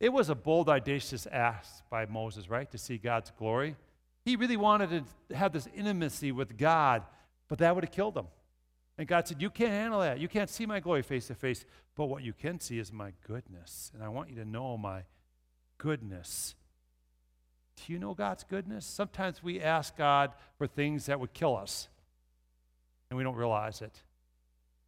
It 0.00 0.10
was 0.10 0.30
a 0.30 0.34
bold, 0.34 0.70
audacious 0.70 1.26
ask 1.26 1.82
by 1.90 2.06
Moses, 2.06 2.48
right, 2.48 2.70
to 2.70 2.78
see 2.78 2.96
God's 2.96 3.30
glory. 3.38 3.76
He 4.24 4.36
really 4.36 4.56
wanted 4.56 5.04
to 5.28 5.36
have 5.36 5.52
this 5.52 5.68
intimacy 5.74 6.32
with 6.32 6.56
God, 6.56 7.02
but 7.48 7.58
that 7.58 7.74
would 7.74 7.84
have 7.84 7.92
killed 7.92 8.16
him. 8.16 8.26
And 8.98 9.06
God 9.06 9.28
said, 9.28 9.42
You 9.42 9.50
can't 9.50 9.70
handle 9.70 10.00
that. 10.00 10.18
You 10.18 10.28
can't 10.28 10.50
see 10.50 10.66
my 10.66 10.80
glory 10.80 11.02
face 11.02 11.26
to 11.28 11.34
face. 11.34 11.64
But 11.94 12.06
what 12.06 12.22
you 12.22 12.32
can 12.32 12.60
see 12.60 12.78
is 12.78 12.92
my 12.92 13.12
goodness. 13.26 13.90
And 13.94 14.02
I 14.02 14.08
want 14.08 14.30
you 14.30 14.36
to 14.36 14.44
know 14.44 14.76
my 14.76 15.02
goodness. 15.78 16.54
Do 17.76 17.92
you 17.92 17.98
know 17.98 18.14
God's 18.14 18.44
goodness? 18.44 18.86
Sometimes 18.86 19.42
we 19.42 19.60
ask 19.60 19.96
God 19.96 20.32
for 20.56 20.66
things 20.66 21.06
that 21.06 21.20
would 21.20 21.34
kill 21.34 21.56
us, 21.56 21.88
and 23.10 23.18
we 23.18 23.22
don't 23.22 23.36
realize 23.36 23.82
it. 23.82 24.02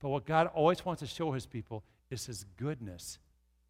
But 0.01 0.09
what 0.09 0.25
God 0.25 0.47
always 0.55 0.85
wants 0.85 1.01
to 1.01 1.07
show 1.07 1.33
his 1.33 1.45
people 1.45 1.85
is 2.11 2.27
his 2.27 2.45
goodness. 2.57 3.19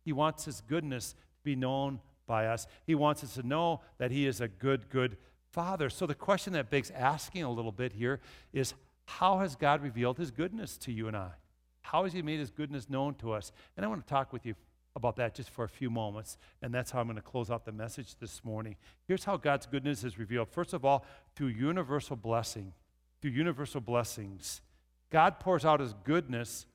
He 0.05 0.13
wants 0.13 0.45
his 0.45 0.61
goodness 0.61 1.13
to 1.13 1.17
be 1.43 1.57
known 1.57 2.01
by 2.27 2.47
us. 2.47 2.67
He 2.87 2.95
wants 2.95 3.25
us 3.25 3.35
to 3.35 3.43
know 3.43 3.81
that 3.99 4.11
he 4.11 4.27
is 4.27 4.41
a 4.41 4.49
good, 4.49 4.89
good 4.89 5.17
father. 5.51 5.91
So 5.91 6.07
the 6.07 6.15
question 6.15 6.53
that 6.53 6.71
begs 6.71 6.91
asking 6.93 7.43
a 7.43 7.51
little 7.51 7.73
bit 7.73 7.93
here 7.93 8.21
is 8.53 8.75
how 9.09 9.39
has 9.39 9.57
God 9.57 9.83
revealed 9.83 10.19
his 10.19 10.31
goodness 10.31 10.77
to 10.79 10.93
you 10.93 11.09
and 11.09 11.17
I? 11.17 11.31
How 11.81 12.05
has 12.05 12.13
he 12.13 12.21
made 12.21 12.39
his 12.39 12.51
goodness 12.51 12.91
known 12.91 13.15
to 13.17 13.33
us? 13.33 13.53
And 13.75 13.85
I 13.85 13.89
want 13.89 14.07
to 14.07 14.09
talk 14.09 14.35
with 14.35 14.45
you 14.45 14.55
about 14.95 15.17
that 15.17 15.35
just 15.35 15.49
for 15.49 15.65
a 15.65 15.69
few 15.69 15.89
moments, 15.89 16.37
and 16.61 16.75
that's 16.75 16.91
how 16.91 17.01
I'm 17.01 17.07
going 17.07 17.17
to 17.17 17.23
close 17.23 17.51
out 17.51 17.65
the 17.65 17.73
message 17.73 18.17
this 18.17 18.45
morning. 18.45 18.77
Here's 19.07 19.25
how 19.25 19.39
God's 19.39 19.65
goodness 19.65 20.05
is 20.05 20.19
revealed. 20.19 20.51
First 20.51 20.75
of 20.75 20.85
all, 20.85 21.07
through 21.35 21.49
universal 21.49 22.17
blessing, 22.17 22.75
through 23.23 23.31
universal 23.31 23.81
blessings. 23.81 24.61
God 25.09 25.41
pours 25.41 25.65
out 25.65 25.81
his 25.81 25.95
goodness 26.05 26.67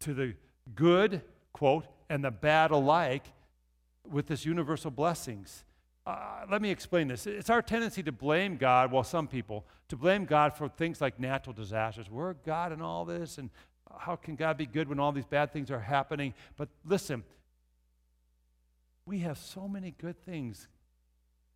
to 0.00 0.12
the 0.12 0.34
good, 0.74 1.22
quote, 1.54 1.86
and 2.10 2.22
the 2.22 2.30
bad 2.30 2.70
alike 2.70 3.24
with 4.06 4.26
this 4.26 4.44
universal 4.44 4.90
blessings. 4.90 5.64
Uh, 6.06 6.44
let 6.48 6.62
me 6.62 6.70
explain 6.70 7.08
this. 7.08 7.26
It's 7.26 7.50
our 7.50 7.60
tendency 7.60 8.02
to 8.04 8.12
blame 8.12 8.56
God, 8.56 8.92
well, 8.92 9.02
some 9.02 9.26
people, 9.26 9.66
to 9.88 9.96
blame 9.96 10.24
God 10.24 10.56
for 10.56 10.68
things 10.68 11.00
like 11.00 11.18
natural 11.18 11.52
disasters. 11.52 12.08
We're 12.08 12.34
God 12.34 12.72
in 12.72 12.80
all 12.80 13.04
this, 13.04 13.38
and 13.38 13.50
how 13.98 14.14
can 14.14 14.36
God 14.36 14.56
be 14.56 14.66
good 14.66 14.88
when 14.88 15.00
all 15.00 15.10
these 15.10 15.24
bad 15.24 15.52
things 15.52 15.68
are 15.70 15.80
happening? 15.80 16.32
But 16.56 16.68
listen, 16.84 17.24
we 19.04 19.18
have 19.20 19.36
so 19.36 19.66
many 19.66 19.94
good 19.98 20.24
things 20.24 20.68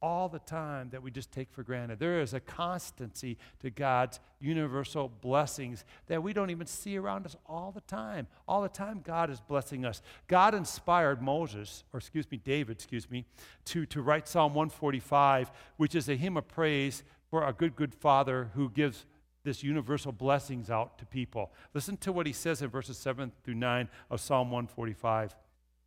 all 0.03 0.29
the 0.29 0.39
time 0.39 0.89
that 0.91 1.03
we 1.03 1.11
just 1.11 1.31
take 1.31 1.53
for 1.53 1.63
granted. 1.63 1.99
There 1.99 2.21
is 2.21 2.33
a 2.33 2.41
constancy 2.41 3.37
to 3.61 3.71
God's 3.71 4.21
universal 4.41 5.11
blessings 5.21 5.85
that 6.07 6.23
we 6.23 6.33
don't 6.33 6.51
even 6.51 6.67
see 6.67 6.97
around 6.97 7.27
us 7.27 7.37
all 7.47 7.73
the 7.73 7.83
time. 7.83 8.27
All 8.49 8.63
the 8.63 8.69
time, 8.69 9.03
God 9.05 9.31
is 9.31 9.41
blessing 9.41 9.85
us. 9.85 10.03
God 10.27 10.55
inspired 10.55 11.21
Moses, 11.21 11.85
or 11.93 11.99
excuse 11.99 12.31
me, 12.31 12.39
David, 12.39 12.77
excuse 12.77 13.11
me, 13.11 13.27
to, 13.67 13.85
to 13.87 14.01
write 14.01 14.27
Psalm 14.27 14.55
145, 14.55 15.51
which 15.77 15.95
is 15.95 16.09
a 16.09 16.17
hymn 16.17 16.37
of 16.37 16.49
praise 16.49 17.03
for 17.31 17.47
a 17.47 17.53
good, 17.53 17.77
good 17.77 17.95
father 17.95 18.51
who 18.55 18.71
gives 18.71 19.07
this 19.43 19.63
universal 19.63 20.13
blessings 20.13 20.71
out 20.71 20.99
to 20.99 21.07
people. 21.07 21.53
Listen 21.73 21.97
to 21.99 22.13
what 22.13 22.27
he 22.27 22.33
says 22.33 22.63
in 22.63 22.69
verses 22.69 22.99
7 22.99 23.33
through 23.43 23.55
9 23.55 23.89
of 24.11 24.21
Psalm 24.21 24.51
145. 24.51 25.35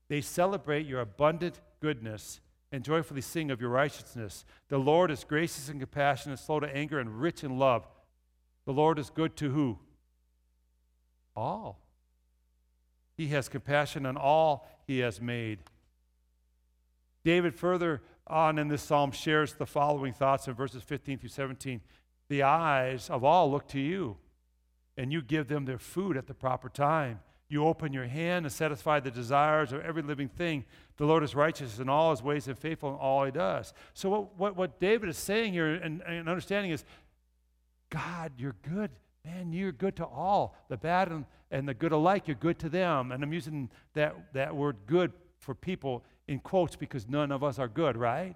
They 0.08 0.22
celebrate 0.22 0.86
your 0.86 1.01
abundant 1.01 1.60
goodness 1.79 2.39
and 2.74 2.84
joyfully 2.84 3.22
sing 3.22 3.51
of 3.51 3.62
your 3.62 3.70
righteousness. 3.70 4.44
The 4.70 4.80
Lord 4.80 5.12
is 5.12 5.24
gracious 5.24 5.70
and 5.70 5.80
compassionate, 5.80 6.39
slow 6.39 6.60
to 6.60 6.75
anger, 6.75 7.00
and 7.00 7.22
rich 7.22 7.44
in 7.44 7.60
love. 7.60 7.88
The 8.65 8.74
Lord 8.74 8.98
is 8.98 9.12
good 9.12 9.38
to 9.38 9.51
who? 9.51 9.77
All. 11.36 11.80
He 13.15 13.27
has 13.27 13.48
compassion 13.48 14.08
on 14.08 14.18
all 14.18 14.68
he 14.88 15.00
has 15.00 15.22
made. 15.22 15.60
David, 17.24 17.53
further 17.53 18.01
on 18.25 18.58
in 18.58 18.70
this 18.70 18.82
psalm, 18.82 19.12
shares 19.12 19.53
the 19.53 19.68
following 19.68 20.12
thoughts 20.12 20.48
in 20.48 20.56
verses 20.56 20.82
15 20.82 21.20
through 21.20 21.30
17. 21.30 21.80
The 22.27 22.42
eyes 22.42 23.08
of 23.08 23.24
all 23.24 23.51
look 23.51 23.68
to 23.68 23.80
you, 23.80 24.18
and 24.98 25.13
you 25.13 25.22
give 25.22 25.48
them 25.48 25.65
their 25.65 25.77
food 25.77 26.18
at 26.18 26.25
the 26.25 26.34
proper 26.34 26.70
time. 26.70 27.20
You 27.50 27.68
open 27.68 27.94
your 27.94 28.08
hand 28.08 28.48
and 28.48 28.51
satisfy 28.51 29.00
the 29.00 29.12
desires 29.12 29.72
of 29.72 29.82
every 29.82 30.01
living 30.01 30.27
thing. 30.27 30.65
The 30.98 31.06
Lord 31.06 31.24
is 31.24 31.34
righteous 31.34 31.80
in 31.80 31.90
all 31.90 32.12
his 32.12 32.22
ways 32.22 32.48
and 32.48 32.58
faithful 32.58 32.90
in 32.90 32.96
all 32.96 33.26
he 33.26 33.32
does. 33.32 33.74
So, 33.94 34.10
what, 34.10 34.38
what, 34.38 34.56
what 34.56 34.80
David 34.80 35.10
is 35.10 35.18
saying 35.18 35.54
here 35.54 35.74
and, 35.74 36.02
and 36.02 36.30
understanding 36.30 36.72
is 36.72 36.86
God, 37.90 38.32
you're 38.38 38.56
good. 38.62 38.92
Man, 39.26 39.54
you're 39.54 39.72
good 39.72 39.96
to 39.98 40.06
all. 40.06 40.56
The 40.68 40.78
bad 40.78 41.10
and, 41.10 41.26
and 41.50 41.68
the 41.68 41.74
good 41.74 41.92
alike, 41.92 42.28
you're 42.28 42.36
good 42.36 42.60
to 42.60 42.70
them. 42.70 43.12
And 43.12 43.24
I'm 43.24 43.32
using 43.32 43.70
that, 43.94 44.16
that 44.34 44.56
word 44.56 44.78
good 44.86 45.14
for 45.40 45.56
people 45.56 46.04
in 46.28 46.40
quotes 46.40 46.76
because 46.76 47.08
none 47.08 47.32
of 47.32 47.44
us 47.44 47.60
are 47.60 47.68
good, 47.68 47.98
right? 47.98 48.36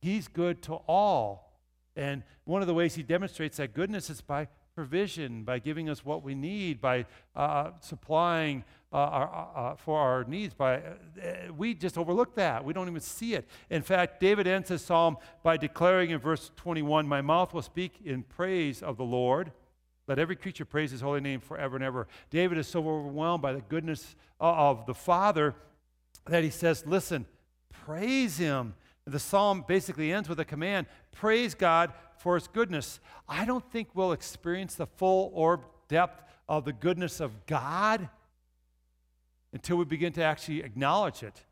He's 0.00 0.28
good 0.28 0.62
to 0.62 0.74
all. 0.74 1.60
And 1.96 2.22
one 2.44 2.62
of 2.62 2.68
the 2.68 2.74
ways 2.74 2.94
he 2.94 3.02
demonstrates 3.02 3.56
that 3.58 3.74
goodness 3.74 4.08
is 4.10 4.20
by 4.20 4.48
provision, 4.74 5.42
by 5.42 5.58
giving 5.58 5.90
us 5.90 6.04
what 6.04 6.22
we 6.22 6.34
need, 6.34 6.80
by 6.80 7.04
uh, 7.34 7.70
supplying 7.80 8.64
uh, 8.92 8.96
our, 8.96 9.28
uh, 9.28 9.60
uh 9.60 9.76
for 9.76 9.98
our 10.00 10.24
needs. 10.24 10.54
By 10.54 10.76
uh, 10.76 11.52
we 11.56 11.74
just 11.74 11.98
overlook 11.98 12.34
that. 12.36 12.64
We 12.64 12.72
don't 12.72 12.88
even 12.88 13.00
see 13.00 13.34
it. 13.34 13.48
In 13.70 13.82
fact, 13.82 14.20
David 14.20 14.46
ends 14.46 14.68
his 14.68 14.82
psalm 14.82 15.18
by 15.42 15.56
declaring 15.56 16.10
in 16.10 16.18
verse 16.18 16.50
21, 16.56 17.06
"My 17.06 17.20
mouth 17.20 17.52
will 17.52 17.62
speak 17.62 18.00
in 18.04 18.22
praise 18.22 18.82
of 18.82 18.96
the 18.96 19.04
Lord." 19.04 19.52
Let 20.08 20.18
every 20.18 20.36
creature 20.36 20.64
praise 20.64 20.90
his 20.90 21.02
holy 21.02 21.20
name 21.20 21.38
forever 21.38 21.76
and 21.76 21.84
ever. 21.84 22.08
David 22.30 22.56
is 22.56 22.66
so 22.66 22.80
overwhelmed 22.80 23.42
by 23.42 23.52
the 23.52 23.60
goodness 23.60 24.16
uh, 24.40 24.44
of 24.44 24.86
the 24.86 24.94
Father 24.94 25.54
that 26.26 26.42
he 26.42 26.48
says, 26.48 26.84
Listen, 26.86 27.26
praise 27.70 28.38
him. 28.38 28.74
The 29.04 29.18
psalm 29.18 29.64
basically 29.68 30.12
ends 30.12 30.28
with 30.28 30.40
a 30.40 30.44
command 30.44 30.86
praise 31.12 31.54
God 31.54 31.92
for 32.18 32.34
his 32.36 32.46
goodness. 32.48 33.00
I 33.28 33.44
don't 33.44 33.64
think 33.70 33.88
we'll 33.94 34.12
experience 34.12 34.74
the 34.74 34.86
full 34.86 35.30
orb 35.34 35.62
depth 35.88 36.22
of 36.48 36.64
the 36.64 36.72
goodness 36.72 37.20
of 37.20 37.46
God 37.46 38.08
until 39.52 39.76
we 39.76 39.84
begin 39.84 40.12
to 40.14 40.22
actually 40.22 40.62
acknowledge 40.62 41.22
it 41.22 41.44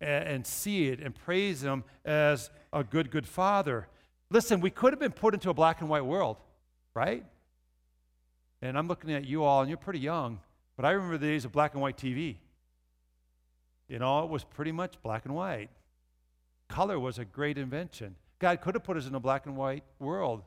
and, 0.00 0.28
and 0.28 0.46
see 0.46 0.88
it 0.88 1.00
and 1.00 1.14
praise 1.14 1.62
him 1.62 1.84
as 2.04 2.50
a 2.72 2.84
good, 2.84 3.10
good 3.10 3.26
father. 3.26 3.88
Listen, 4.30 4.60
we 4.60 4.70
could 4.70 4.92
have 4.92 5.00
been 5.00 5.12
put 5.12 5.34
into 5.34 5.50
a 5.50 5.54
black 5.54 5.80
and 5.80 5.88
white 5.88 6.04
world, 6.04 6.36
right? 6.94 7.24
And 8.62 8.78
I'm 8.78 8.88
looking 8.88 9.12
at 9.12 9.24
you 9.24 9.44
all, 9.44 9.60
and 9.60 9.68
you're 9.68 9.76
pretty 9.76 10.00
young, 10.00 10.40
but 10.76 10.84
I 10.84 10.92
remember 10.92 11.18
the 11.18 11.26
days 11.26 11.44
of 11.44 11.52
black 11.52 11.74
and 11.74 11.82
white 11.82 11.96
TV. 11.96 12.36
You 13.88 13.98
know, 13.98 14.24
it 14.24 14.30
was 14.30 14.44
pretty 14.44 14.72
much 14.72 14.94
black 15.02 15.24
and 15.26 15.34
white. 15.34 15.70
Color 16.68 16.98
was 16.98 17.18
a 17.18 17.24
great 17.24 17.58
invention. 17.58 18.16
God 18.38 18.60
could 18.60 18.74
have 18.74 18.84
put 18.84 18.96
us 18.96 19.06
in 19.06 19.14
a 19.14 19.20
black 19.20 19.46
and 19.46 19.56
white 19.56 19.84
world. 19.98 20.42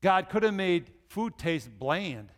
God 0.00 0.28
could 0.28 0.42
have 0.42 0.54
made 0.54 0.90
food 1.08 1.38
taste 1.38 1.70
bland. 1.78 2.30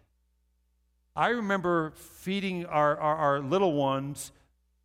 I 1.16 1.28
remember 1.28 1.92
feeding 1.96 2.66
our, 2.66 2.96
our, 2.98 3.16
our, 3.16 3.40
little 3.40 3.72
ones 3.72 4.32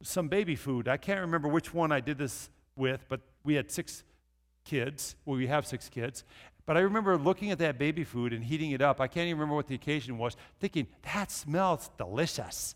some 0.01 0.27
baby 0.27 0.55
food. 0.55 0.87
I 0.87 0.97
can't 0.97 1.21
remember 1.21 1.47
which 1.47 1.73
one 1.73 1.91
I 1.91 1.99
did 1.99 2.17
this 2.17 2.49
with, 2.75 3.05
but 3.07 3.21
we 3.43 3.55
had 3.55 3.71
six 3.71 4.03
kids. 4.63 5.15
Well, 5.25 5.37
we 5.37 5.47
have 5.47 5.65
six 5.65 5.87
kids. 5.87 6.23
But 6.65 6.77
I 6.77 6.81
remember 6.81 7.17
looking 7.17 7.51
at 7.51 7.59
that 7.59 7.77
baby 7.77 8.03
food 8.03 8.33
and 8.33 8.43
heating 8.43 8.71
it 8.71 8.81
up. 8.81 8.99
I 8.99 9.07
can't 9.07 9.27
even 9.27 9.37
remember 9.37 9.55
what 9.55 9.67
the 9.67 9.75
occasion 9.75 10.17
was, 10.17 10.35
thinking, 10.59 10.87
that 11.13 11.31
smells 11.31 11.89
delicious. 11.97 12.75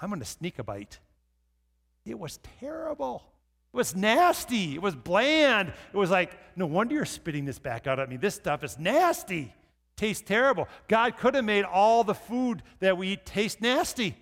I'm 0.00 0.08
going 0.08 0.20
to 0.20 0.26
sneak 0.26 0.58
a 0.58 0.64
bite. 0.64 0.98
It 2.06 2.18
was 2.18 2.38
terrible. 2.60 3.22
It 3.72 3.76
was 3.76 3.94
nasty. 3.94 4.74
It 4.74 4.82
was 4.82 4.94
bland. 4.94 5.72
It 5.92 5.96
was 5.96 6.10
like, 6.10 6.32
no 6.56 6.66
wonder 6.66 6.94
you're 6.94 7.04
spitting 7.04 7.44
this 7.44 7.58
back 7.58 7.86
out 7.86 7.98
at 7.98 8.08
me. 8.08 8.16
This 8.16 8.34
stuff 8.34 8.64
is 8.64 8.78
nasty. 8.78 9.52
Tastes 9.96 10.22
terrible. 10.26 10.68
God 10.88 11.16
could 11.16 11.34
have 11.34 11.44
made 11.44 11.64
all 11.64 12.04
the 12.04 12.14
food 12.14 12.62
that 12.80 12.96
we 12.98 13.08
eat 13.08 13.24
taste 13.24 13.60
nasty. 13.60 14.16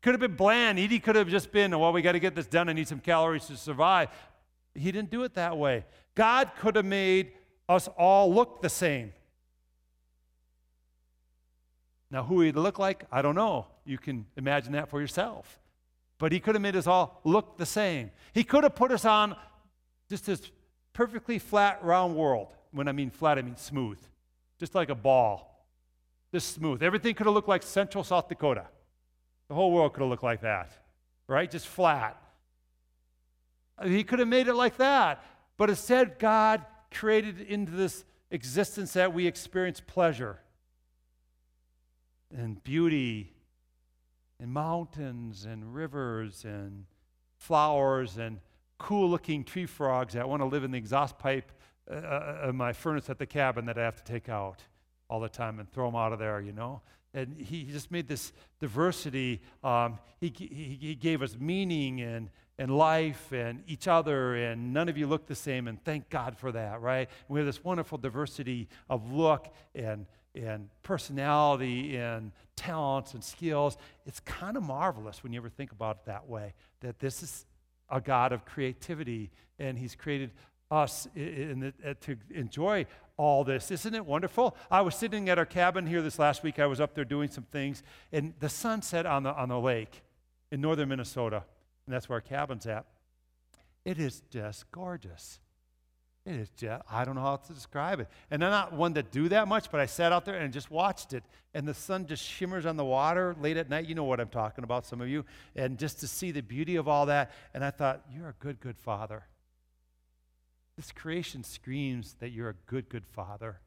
Could 0.00 0.14
have 0.14 0.20
been 0.20 0.36
bland. 0.36 0.78
Edie 0.78 1.00
could 1.00 1.16
have 1.16 1.28
just 1.28 1.52
been, 1.52 1.78
well, 1.78 1.92
we 1.92 2.02
got 2.02 2.12
to 2.12 2.20
get 2.20 2.34
this 2.34 2.46
done. 2.46 2.68
I 2.68 2.72
need 2.72 2.88
some 2.88 3.00
calories 3.00 3.46
to 3.46 3.56
survive. 3.56 4.08
He 4.74 4.90
didn't 4.92 5.10
do 5.10 5.24
it 5.24 5.34
that 5.34 5.56
way. 5.56 5.84
God 6.14 6.50
could 6.58 6.76
have 6.76 6.84
made 6.84 7.32
us 7.68 7.88
all 7.96 8.32
look 8.32 8.62
the 8.62 8.68
same. 8.68 9.12
Now, 12.10 12.24
who 12.24 12.42
he'd 12.42 12.56
look 12.56 12.78
like, 12.78 13.04
I 13.10 13.22
don't 13.22 13.34
know. 13.34 13.66
You 13.84 13.98
can 13.98 14.26
imagine 14.36 14.72
that 14.72 14.90
for 14.90 15.00
yourself. 15.00 15.58
But 16.18 16.30
he 16.30 16.40
could 16.40 16.54
have 16.54 16.62
made 16.62 16.76
us 16.76 16.86
all 16.86 17.20
look 17.24 17.56
the 17.56 17.66
same. 17.66 18.10
He 18.32 18.44
could 18.44 18.64
have 18.64 18.74
put 18.74 18.92
us 18.92 19.04
on 19.04 19.34
just 20.08 20.26
this 20.26 20.50
perfectly 20.92 21.38
flat, 21.38 21.82
round 21.82 22.14
world. 22.14 22.48
When 22.70 22.86
I 22.86 22.92
mean 22.92 23.10
flat, 23.10 23.38
I 23.38 23.42
mean 23.42 23.56
smooth, 23.56 23.98
just 24.62 24.76
like 24.76 24.90
a 24.90 24.94
ball, 24.94 25.66
just 26.30 26.54
smooth. 26.54 26.84
Everything 26.84 27.16
could 27.16 27.26
have 27.26 27.34
looked 27.34 27.48
like 27.48 27.64
central 27.64 28.04
South 28.04 28.28
Dakota. 28.28 28.66
The 29.48 29.54
whole 29.54 29.72
world 29.72 29.92
could 29.92 30.02
have 30.02 30.08
looked 30.08 30.22
like 30.22 30.42
that, 30.42 30.70
right? 31.26 31.50
Just 31.50 31.66
flat. 31.66 32.16
He 33.84 34.04
could 34.04 34.20
have 34.20 34.28
made 34.28 34.46
it 34.46 34.54
like 34.54 34.76
that. 34.76 35.20
But 35.56 35.68
instead, 35.68 36.16
God 36.20 36.64
created 36.92 37.40
into 37.40 37.72
this 37.72 38.04
existence 38.30 38.92
that 38.92 39.12
we 39.12 39.26
experience 39.26 39.80
pleasure 39.84 40.38
and 42.32 42.62
beauty 42.62 43.32
and 44.38 44.52
mountains 44.52 45.44
and 45.44 45.74
rivers 45.74 46.44
and 46.44 46.84
flowers 47.34 48.16
and 48.16 48.38
cool 48.78 49.10
looking 49.10 49.42
tree 49.42 49.66
frogs 49.66 50.14
that 50.14 50.28
want 50.28 50.40
to 50.40 50.46
live 50.46 50.62
in 50.62 50.70
the 50.70 50.78
exhaust 50.78 51.18
pipe 51.18 51.50
uh, 51.90 51.94
uh, 51.94 52.52
my 52.54 52.72
furnace 52.72 53.10
at 53.10 53.18
the 53.18 53.26
cabin 53.26 53.66
that 53.66 53.78
I 53.78 53.82
have 53.82 53.96
to 53.96 54.04
take 54.04 54.28
out 54.28 54.62
all 55.10 55.20
the 55.20 55.28
time 55.28 55.58
and 55.58 55.70
throw 55.70 55.86
them 55.86 55.96
out 55.96 56.12
of 56.12 56.18
there, 56.18 56.40
you 56.40 56.52
know? 56.52 56.80
And 57.14 57.36
he 57.38 57.64
just 57.64 57.90
made 57.90 58.08
this 58.08 58.32
diversity. 58.60 59.42
Um, 59.62 59.98
he, 60.20 60.32
he, 60.34 60.78
he 60.80 60.94
gave 60.94 61.20
us 61.20 61.36
meaning 61.38 62.00
and, 62.00 62.30
and 62.58 62.76
life 62.76 63.32
and 63.32 63.62
each 63.66 63.88
other, 63.88 64.34
and 64.36 64.72
none 64.72 64.88
of 64.88 64.96
you 64.96 65.06
look 65.06 65.26
the 65.26 65.34
same, 65.34 65.68
and 65.68 65.82
thank 65.84 66.08
God 66.08 66.38
for 66.38 66.52
that, 66.52 66.80
right? 66.80 67.08
And 67.28 67.28
we 67.28 67.40
have 67.40 67.46
this 67.46 67.62
wonderful 67.62 67.98
diversity 67.98 68.68
of 68.88 69.12
look 69.12 69.52
and, 69.74 70.06
and 70.34 70.70
personality 70.82 71.96
and 71.96 72.32
talents 72.56 73.12
and 73.12 73.22
skills. 73.22 73.76
It's 74.06 74.20
kind 74.20 74.56
of 74.56 74.62
marvelous 74.62 75.22
when 75.22 75.32
you 75.32 75.40
ever 75.40 75.50
think 75.50 75.72
about 75.72 75.96
it 75.96 76.04
that 76.06 76.28
way, 76.28 76.54
that 76.80 76.98
this 76.98 77.22
is 77.22 77.44
a 77.90 78.00
God 78.00 78.32
of 78.32 78.46
creativity, 78.46 79.30
and 79.58 79.76
He's 79.76 79.94
created 79.94 80.30
us 80.72 81.06
in 81.14 81.72
to 82.00 82.16
enjoy 82.30 82.86
all 83.16 83.44
this. 83.44 83.70
Isn't 83.70 83.94
it 83.94 84.06
wonderful? 84.06 84.56
I 84.70 84.80
was 84.80 84.94
sitting 84.94 85.28
at 85.28 85.38
our 85.38 85.46
cabin 85.46 85.86
here 85.86 86.02
this 86.02 86.18
last 86.18 86.42
week. 86.42 86.58
I 86.58 86.66
was 86.66 86.80
up 86.80 86.94
there 86.94 87.04
doing 87.04 87.30
some 87.30 87.44
things, 87.44 87.82
and 88.10 88.32
the 88.40 88.48
sun 88.48 88.82
set 88.82 89.06
on 89.06 89.22
the, 89.22 89.34
on 89.34 89.50
the 89.50 89.60
lake 89.60 90.02
in 90.50 90.60
northern 90.60 90.88
Minnesota 90.88 91.44
and 91.86 91.94
that's 91.94 92.08
where 92.08 92.16
our 92.16 92.20
cabin's 92.20 92.66
at. 92.66 92.86
It 93.84 93.98
is 93.98 94.22
just 94.30 94.70
gorgeous. 94.70 95.40
It 96.24 96.36
is 96.36 96.50
just, 96.50 96.82
I 96.88 97.04
don't 97.04 97.16
know 97.16 97.22
how 97.22 97.36
to 97.36 97.52
describe 97.52 97.98
it. 97.98 98.08
And 98.30 98.44
I'm 98.44 98.50
not 98.50 98.72
one 98.72 98.94
to 98.94 99.02
do 99.02 99.28
that 99.30 99.48
much, 99.48 99.72
but 99.72 99.80
I 99.80 99.86
sat 99.86 100.12
out 100.12 100.24
there 100.24 100.36
and 100.36 100.52
just 100.52 100.70
watched 100.70 101.12
it. 101.12 101.24
And 101.52 101.66
the 101.66 101.74
sun 101.74 102.06
just 102.06 102.22
shimmers 102.22 102.64
on 102.64 102.76
the 102.76 102.84
water 102.84 103.34
late 103.40 103.56
at 103.56 103.68
night. 103.68 103.88
You 103.88 103.96
know 103.96 104.04
what 104.04 104.20
I'm 104.20 104.28
talking 104.28 104.62
about, 104.62 104.86
some 104.86 105.00
of 105.00 105.08
you. 105.08 105.24
And 105.56 105.78
just 105.78 105.98
to 106.00 106.06
see 106.06 106.30
the 106.30 106.42
beauty 106.42 106.76
of 106.76 106.86
all 106.86 107.06
that. 107.06 107.32
And 107.54 107.64
I 107.64 107.70
thought, 107.70 108.02
you're 108.14 108.28
a 108.28 108.34
good, 108.38 108.60
good 108.60 108.78
father. 108.78 109.24
This 110.76 110.92
creation 110.92 111.44
screams 111.44 112.14
that 112.20 112.30
you're 112.30 112.48
a 112.48 112.54
good, 112.66 112.88
good 112.88 113.06
father. 113.06 113.60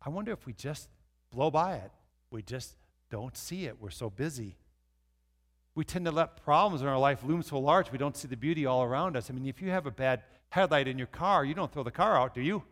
I 0.00 0.08
wonder 0.08 0.32
if 0.32 0.46
we 0.46 0.52
just 0.52 0.88
blow 1.30 1.50
by 1.50 1.76
it. 1.76 1.90
We 2.30 2.42
just 2.42 2.76
don't 3.10 3.36
see 3.36 3.66
it. 3.66 3.80
We're 3.80 3.90
so 3.90 4.10
busy 4.10 4.56
we 5.78 5.84
tend 5.84 6.06
to 6.06 6.10
let 6.10 6.42
problems 6.42 6.82
in 6.82 6.88
our 6.88 6.98
life 6.98 7.22
loom 7.22 7.40
so 7.40 7.56
large 7.56 7.92
we 7.92 7.98
don't 7.98 8.16
see 8.16 8.26
the 8.26 8.36
beauty 8.36 8.66
all 8.66 8.82
around 8.82 9.16
us. 9.16 9.30
I 9.30 9.32
mean, 9.32 9.46
if 9.46 9.62
you 9.62 9.70
have 9.70 9.86
a 9.86 9.92
bad 9.92 10.24
headlight 10.48 10.88
in 10.88 10.98
your 10.98 11.06
car, 11.06 11.44
you 11.44 11.54
don't 11.54 11.72
throw 11.72 11.84
the 11.84 11.92
car 11.92 12.18
out, 12.18 12.34
do 12.34 12.40
you? 12.40 12.64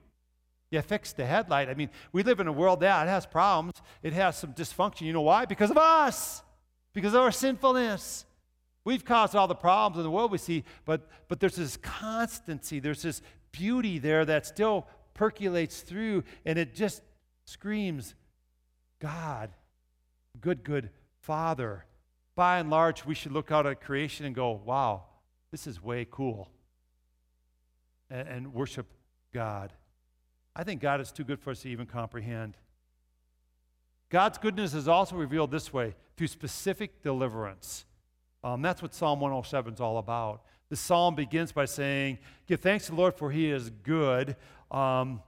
You 0.72 0.82
fix 0.82 1.12
the 1.12 1.24
headlight. 1.24 1.68
I 1.68 1.74
mean, 1.74 1.88
we 2.10 2.24
live 2.24 2.40
in 2.40 2.48
a 2.48 2.52
world 2.52 2.80
that 2.80 3.06
has 3.06 3.24
problems. 3.24 3.74
It 4.02 4.12
has 4.12 4.36
some 4.36 4.54
dysfunction. 4.54 5.02
You 5.02 5.12
know 5.12 5.20
why? 5.20 5.44
Because 5.44 5.70
of 5.70 5.78
us, 5.78 6.42
because 6.92 7.14
of 7.14 7.20
our 7.20 7.30
sinfulness. 7.30 8.24
We've 8.82 9.04
caused 9.04 9.36
all 9.36 9.46
the 9.46 9.54
problems 9.54 9.98
in 9.98 10.02
the 10.02 10.10
world 10.10 10.32
we 10.32 10.38
see, 10.38 10.64
but, 10.84 11.08
but 11.28 11.38
there's 11.38 11.54
this 11.54 11.76
constancy, 11.76 12.80
there's 12.80 13.02
this 13.02 13.22
beauty 13.56 13.98
there 13.98 14.24
that 14.24 14.46
still 14.46 14.86
percolates 15.14 15.80
through, 15.80 16.24
and 16.44 16.58
it 16.58 16.74
just 16.74 17.02
screams, 17.44 18.14
God, 19.00 19.50
good, 20.40 20.62
good 20.62 20.90
Father 21.20 21.86
by 22.36 22.58
and 22.58 22.68
large, 22.68 23.04
we 23.04 23.14
should 23.14 23.32
look 23.32 23.50
out 23.50 23.66
at 23.66 23.80
creation 23.80 24.26
and 24.26 24.34
go, 24.34 24.60
wow, 24.64 25.04
this 25.50 25.66
is 25.66 25.82
way 25.82 26.06
cool, 26.08 26.50
and, 28.10 28.28
and 28.28 28.54
worship 28.54 28.86
God. 29.32 29.72
I 30.54 30.62
think 30.62 30.80
God 30.80 31.00
is 31.00 31.10
too 31.10 31.24
good 31.24 31.40
for 31.40 31.50
us 31.50 31.62
to 31.62 31.70
even 31.70 31.86
comprehend. 31.86 32.56
God's 34.10 34.38
goodness 34.38 34.74
is 34.74 34.86
also 34.86 35.16
revealed 35.16 35.50
this 35.50 35.72
way 35.72 35.94
through 36.16 36.28
specific 36.28 37.02
deliverance. 37.02 37.86
Um, 38.44 38.62
that's 38.62 38.82
what 38.82 38.94
Psalm 38.94 39.18
107 39.18 39.74
is 39.74 39.80
all 39.80 39.98
about. 39.98 40.42
The 40.68 40.76
psalm 40.76 41.14
begins 41.14 41.52
by 41.52 41.64
saying, 41.64 42.18
Give 42.46 42.60
thanks 42.60 42.86
to 42.86 42.92
the 42.92 42.98
Lord, 42.98 43.14
for 43.14 43.30
he 43.30 43.50
is 43.50 43.70
good. 43.70 44.36
Um, 44.70 45.22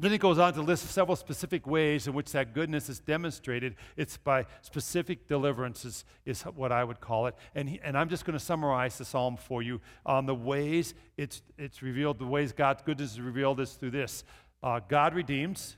then 0.00 0.12
it 0.12 0.18
goes 0.18 0.38
on 0.38 0.54
to 0.54 0.62
list 0.62 0.86
several 0.86 1.16
specific 1.16 1.66
ways 1.66 2.06
in 2.06 2.14
which 2.14 2.30
that 2.32 2.54
goodness 2.54 2.88
is 2.88 3.00
demonstrated. 3.00 3.74
It's 3.96 4.16
by 4.16 4.46
specific 4.62 5.26
deliverances, 5.26 6.04
is 6.24 6.42
what 6.42 6.70
I 6.70 6.84
would 6.84 7.00
call 7.00 7.26
it. 7.26 7.34
And, 7.54 7.68
he, 7.68 7.80
and 7.82 7.98
I'm 7.98 8.08
just 8.08 8.24
going 8.24 8.38
to 8.38 8.44
summarize 8.44 8.96
the 8.96 9.04
psalm 9.04 9.36
for 9.36 9.60
you. 9.60 9.80
On 10.06 10.24
the 10.24 10.34
ways 10.34 10.94
it's, 11.16 11.42
it's 11.58 11.82
revealed, 11.82 12.20
the 12.20 12.26
ways 12.26 12.52
God's 12.52 12.82
goodness 12.82 13.12
is 13.12 13.20
revealed 13.20 13.58
is 13.60 13.72
through 13.72 13.90
this 13.90 14.24
uh, 14.62 14.80
God 14.88 15.14
redeems, 15.14 15.76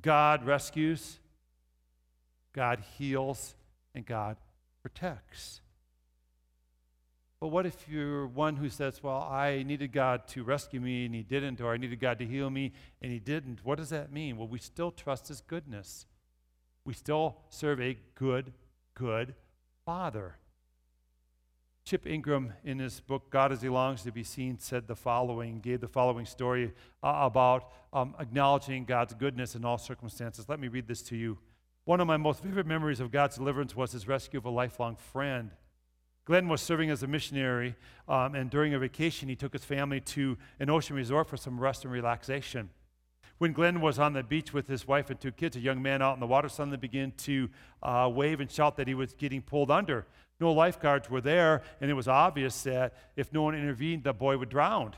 God 0.00 0.44
rescues, 0.44 1.18
God 2.52 2.82
heals, 2.98 3.54
and 3.94 4.04
God 4.04 4.36
protects. 4.82 5.61
But 7.42 7.48
what 7.48 7.66
if 7.66 7.88
you're 7.88 8.28
one 8.28 8.54
who 8.54 8.68
says, 8.68 9.02
Well, 9.02 9.16
I 9.16 9.64
needed 9.64 9.90
God 9.90 10.28
to 10.28 10.44
rescue 10.44 10.80
me 10.80 11.06
and 11.06 11.12
He 11.12 11.24
didn't, 11.24 11.60
or 11.60 11.72
I 11.72 11.76
needed 11.76 11.98
God 11.98 12.20
to 12.20 12.24
heal 12.24 12.48
me 12.48 12.72
and 13.00 13.10
He 13.10 13.18
didn't? 13.18 13.64
What 13.64 13.78
does 13.78 13.88
that 13.88 14.12
mean? 14.12 14.36
Well, 14.36 14.46
we 14.46 14.60
still 14.60 14.92
trust 14.92 15.26
His 15.26 15.40
goodness. 15.40 16.06
We 16.84 16.94
still 16.94 17.38
serve 17.48 17.80
a 17.80 17.98
good, 18.14 18.52
good 18.94 19.34
Father. 19.84 20.36
Chip 21.84 22.06
Ingram, 22.06 22.52
in 22.62 22.78
his 22.78 23.00
book, 23.00 23.28
God 23.30 23.50
as 23.50 23.60
He 23.60 23.68
Longs 23.68 24.04
to 24.04 24.12
Be 24.12 24.22
Seen, 24.22 24.60
said 24.60 24.86
the 24.86 24.94
following, 24.94 25.58
gave 25.58 25.80
the 25.80 25.88
following 25.88 26.26
story 26.26 26.72
uh, 27.02 27.22
about 27.22 27.72
um, 27.92 28.14
acknowledging 28.20 28.84
God's 28.84 29.14
goodness 29.14 29.56
in 29.56 29.64
all 29.64 29.78
circumstances. 29.78 30.48
Let 30.48 30.60
me 30.60 30.68
read 30.68 30.86
this 30.86 31.02
to 31.02 31.16
you. 31.16 31.38
One 31.86 32.00
of 32.00 32.06
my 32.06 32.18
most 32.18 32.40
vivid 32.40 32.68
memories 32.68 33.00
of 33.00 33.10
God's 33.10 33.34
deliverance 33.34 33.74
was 33.74 33.90
his 33.90 34.06
rescue 34.06 34.38
of 34.38 34.44
a 34.44 34.50
lifelong 34.50 34.94
friend 34.94 35.50
Glenn 36.24 36.48
was 36.48 36.62
serving 36.62 36.90
as 36.90 37.02
a 37.02 37.06
missionary, 37.06 37.74
um, 38.08 38.34
and 38.34 38.48
during 38.48 38.74
a 38.74 38.78
vacation, 38.78 39.28
he 39.28 39.34
took 39.34 39.52
his 39.52 39.64
family 39.64 40.00
to 40.00 40.38
an 40.60 40.70
ocean 40.70 40.94
resort 40.94 41.28
for 41.28 41.36
some 41.36 41.58
rest 41.58 41.84
and 41.84 41.92
relaxation. 41.92 42.70
When 43.38 43.52
Glenn 43.52 43.80
was 43.80 43.98
on 43.98 44.12
the 44.12 44.22
beach 44.22 44.52
with 44.52 44.68
his 44.68 44.86
wife 44.86 45.10
and 45.10 45.20
two 45.20 45.32
kids, 45.32 45.56
a 45.56 45.60
young 45.60 45.82
man 45.82 46.00
out 46.00 46.14
in 46.14 46.20
the 46.20 46.28
water 46.28 46.48
suddenly 46.48 46.76
began 46.76 47.10
to 47.18 47.50
uh, 47.82 48.08
wave 48.12 48.38
and 48.38 48.48
shout 48.48 48.76
that 48.76 48.86
he 48.86 48.94
was 48.94 49.14
getting 49.14 49.42
pulled 49.42 49.68
under. 49.68 50.06
No 50.38 50.52
lifeguards 50.52 51.10
were 51.10 51.20
there, 51.20 51.62
and 51.80 51.90
it 51.90 51.94
was 51.94 52.06
obvious 52.06 52.62
that 52.62 52.94
if 53.16 53.32
no 53.32 53.42
one 53.42 53.56
intervened, 53.56 54.04
the 54.04 54.12
boy 54.12 54.38
would 54.38 54.48
drown. 54.48 54.94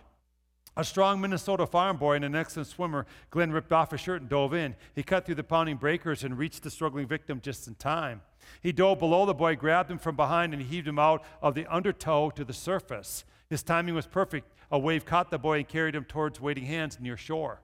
A 0.76 0.84
strong 0.84 1.20
Minnesota 1.20 1.66
farm 1.66 1.96
boy 1.98 2.16
and 2.16 2.24
an 2.24 2.34
excellent 2.34 2.68
swimmer, 2.68 3.06
Glenn 3.30 3.52
ripped 3.52 3.72
off 3.72 3.92
his 3.92 4.00
shirt 4.00 4.20
and 4.20 4.28
dove 4.28 4.54
in. 4.54 4.74
He 4.94 5.04
cut 5.04 5.24
through 5.24 5.36
the 5.36 5.44
pounding 5.44 5.76
breakers 5.76 6.24
and 6.24 6.36
reached 6.36 6.64
the 6.64 6.70
struggling 6.70 7.06
victim 7.06 7.40
just 7.40 7.68
in 7.68 7.76
time. 7.76 8.22
He 8.60 8.72
dove 8.72 8.98
below 8.98 9.24
the 9.24 9.34
boy, 9.34 9.54
grabbed 9.54 9.90
him 9.90 9.98
from 9.98 10.16
behind, 10.16 10.52
and 10.52 10.62
heaved 10.62 10.88
him 10.88 10.98
out 10.98 11.24
of 11.40 11.54
the 11.54 11.66
undertow 11.72 12.30
to 12.30 12.44
the 12.44 12.52
surface. 12.52 13.24
His 13.48 13.62
timing 13.62 13.94
was 13.94 14.06
perfect. 14.06 14.52
A 14.70 14.78
wave 14.78 15.04
caught 15.04 15.30
the 15.30 15.38
boy 15.38 15.58
and 15.58 15.68
carried 15.68 15.94
him 15.94 16.04
towards 16.04 16.40
waiting 16.40 16.64
hands 16.64 16.98
near 17.00 17.16
shore. 17.16 17.60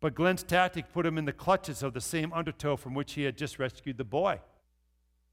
But 0.00 0.14
Glenn's 0.14 0.44
tactic 0.44 0.92
put 0.92 1.06
him 1.06 1.18
in 1.18 1.24
the 1.24 1.32
clutches 1.32 1.82
of 1.82 1.92
the 1.92 2.00
same 2.00 2.32
undertow 2.32 2.76
from 2.76 2.94
which 2.94 3.14
he 3.14 3.24
had 3.24 3.36
just 3.36 3.58
rescued 3.58 3.98
the 3.98 4.04
boy. 4.04 4.40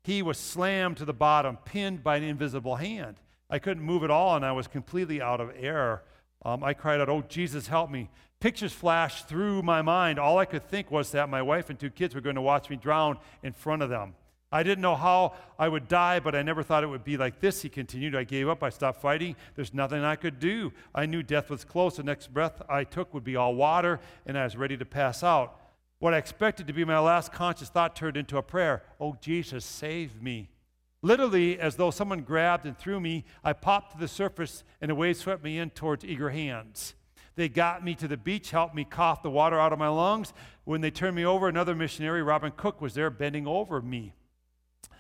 He 0.04 0.24
was 0.24 0.39
slammed 0.39 0.98
to 0.98 1.06
the 1.06 1.13
bottom, 1.13 1.58
pinned 1.65 2.04
by 2.04 2.18
an 2.18 2.24
invisible 2.24 2.78
hand. 2.78 3.18
I 3.50 3.60
couldn't 3.60 3.84
move 3.84 4.04
at 4.04 4.10
all, 4.10 4.36
and 4.36 4.44
I 4.44 4.54
was 4.54 4.68
completely 4.68 5.22
out 5.22 5.39
of 5.39 5.52
air. 5.56 6.02
Um, 6.43 6.63
I 6.63 6.74
cried 6.74 7.00
out, 7.00 7.10
Oh, 7.10 7.24
Jesus, 7.28 7.67
help 7.67 7.89
me. 7.89 8.10
Pictures 8.39 8.74
flashed 8.74 9.28
through 9.28 9.63
my 9.63 9.82
mind. 9.82 10.19
All 10.19 10.38
I 10.38 10.45
could 10.45 10.67
think 10.67 10.91
was 10.91 11.12
that 11.12 11.30
my 11.30 11.41
wife 11.41 11.69
and 11.69 11.80
two 11.80 11.89
kids 11.89 12.13
were 12.13 12.21
going 12.21 12.36
to 12.36 12.41
watch 12.41 12.69
me 12.69 12.76
drown 12.76 13.17
in 13.41 13.54
front 13.54 13.82
of 13.82 13.89
them. 13.89 14.13
I 14.52 14.63
didn't 14.63 14.82
know 14.82 14.95
how 14.95 15.34
I 15.58 15.67
would 15.67 15.88
die, 15.88 16.19
but 16.19 16.36
I 16.36 16.41
never 16.41 16.63
thought 16.63 16.84
it 16.84 16.88
would 16.88 17.04
be 17.04 17.17
like 17.17 17.39
this. 17.39 17.62
He 17.62 17.69
continued. 17.69 18.15
I 18.15 18.24
gave 18.24 18.48
up. 18.48 18.63
I 18.63 18.69
stopped 18.69 19.02
fighting. 19.02 19.36
There's 19.56 19.74
nothing 19.74 20.04
I 20.04 20.15
could 20.15 20.39
do. 20.39 20.71
I 20.93 21.06
knew 21.06 21.24
death 21.24 21.50
was 21.50 21.65
close. 21.65 21.98
The 21.98 22.04
next 22.04 22.34
breath 22.34 22.62
I 22.69 22.84
took 22.84 23.13
would 23.13 23.24
be 23.24 23.36
all 23.36 23.56
water, 23.56 24.00
and 24.26 24.38
I 24.38 24.43
was 24.43 24.56
ready 24.56 24.78
to 24.78 24.86
pass 24.86 25.24
out. 25.24 25.60
What 26.00 26.13
I 26.13 26.17
expected 26.17 26.67
to 26.67 26.74
be 26.74 26.86
my 26.86 27.00
last 27.00 27.34
conscious 27.34 27.69
thought 27.69 27.95
turned 27.95 28.17
into 28.17 28.38
a 28.38 28.43
prayer 28.43 28.84
Oh, 29.00 29.17
Jesus, 29.19 29.65
save 29.65 30.21
me. 30.21 30.50
Literally, 31.06 31.60
as 31.60 31.76
though 31.76 31.91
someone 31.91 32.22
grabbed 32.22 32.65
and 32.65 32.76
threw 32.76 33.00
me, 33.00 33.26
I 33.44 33.54
popped 33.54 33.91
to 33.91 34.00
the 34.00 34.08
surface, 34.08 34.63
and 34.82 34.89
a 34.89 34.96
wave 34.96 35.18
swept 35.18 35.44
me 35.44 35.60
in 35.60 35.70
towards 35.70 36.04
eager 36.04 36.32
hands. 36.32 36.96
They 37.36 37.48
got 37.48 37.86
me 37.86 37.94
to 37.94 38.08
the 38.08 38.18
beach, 38.18 38.50
helped 38.50 38.74
me 38.74 38.86
cough 38.86 39.22
the 39.22 39.30
water 39.30 39.60
out 39.60 39.72
of 39.72 39.78
my 39.78 39.88
lungs. 39.88 40.34
When 40.63 40.82
they 40.82 40.89
turned 40.89 41.15
me 41.15 41.24
over, 41.24 41.48
another 41.48 41.76
missionary, 41.76 42.24
Robin 42.24 42.52
Cook, 42.58 42.82
was 42.82 42.96
there 42.96 43.12
bending 43.12 43.46
over 43.46 43.84
me. 43.84 44.13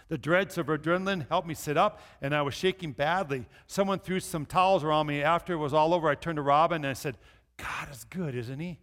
The 0.07 0.19
dreads 0.19 0.59
of 0.59 0.67
adrenaline 0.67 1.27
helped 1.27 1.47
me 1.47 1.55
sit 1.55 1.75
up, 1.75 1.99
and 2.21 2.35
I 2.35 2.43
was 2.43 2.53
shaking 2.53 2.91
badly. 2.91 3.47
Someone 3.65 3.97
threw 3.97 4.19
some 4.19 4.45
towels 4.45 4.83
around 4.83 5.07
me. 5.07 5.23
After 5.23 5.53
it 5.53 5.57
was 5.57 5.73
all 5.73 5.91
over, 5.91 6.07
I 6.07 6.13
turned 6.13 6.35
to 6.35 6.43
Robin 6.43 6.85
and 6.85 6.91
I 6.91 6.93
said, 6.93 7.17
God 7.57 7.89
is 7.91 8.03
good, 8.03 8.35
isn't 8.35 8.59
he? 8.59 8.77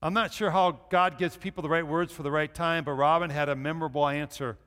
I'm 0.00 0.14
not 0.14 0.32
sure 0.32 0.52
how 0.52 0.78
God 0.90 1.18
gives 1.18 1.36
people 1.36 1.60
the 1.60 1.68
right 1.68 1.84
words 1.84 2.12
for 2.12 2.22
the 2.22 2.30
right 2.30 2.54
time, 2.54 2.84
but 2.84 2.92
Robin 2.92 3.30
had 3.30 3.48
a 3.48 3.56
memorable 3.56 4.06
answer. 4.06 4.58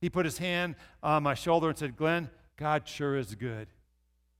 He 0.00 0.10
put 0.10 0.24
his 0.24 0.38
hand 0.38 0.76
on 1.02 1.22
my 1.22 1.34
shoulder 1.34 1.68
and 1.68 1.78
said, 1.78 1.96
Glenn, 1.96 2.30
God 2.56 2.88
sure 2.88 3.16
is 3.16 3.34
good. 3.34 3.68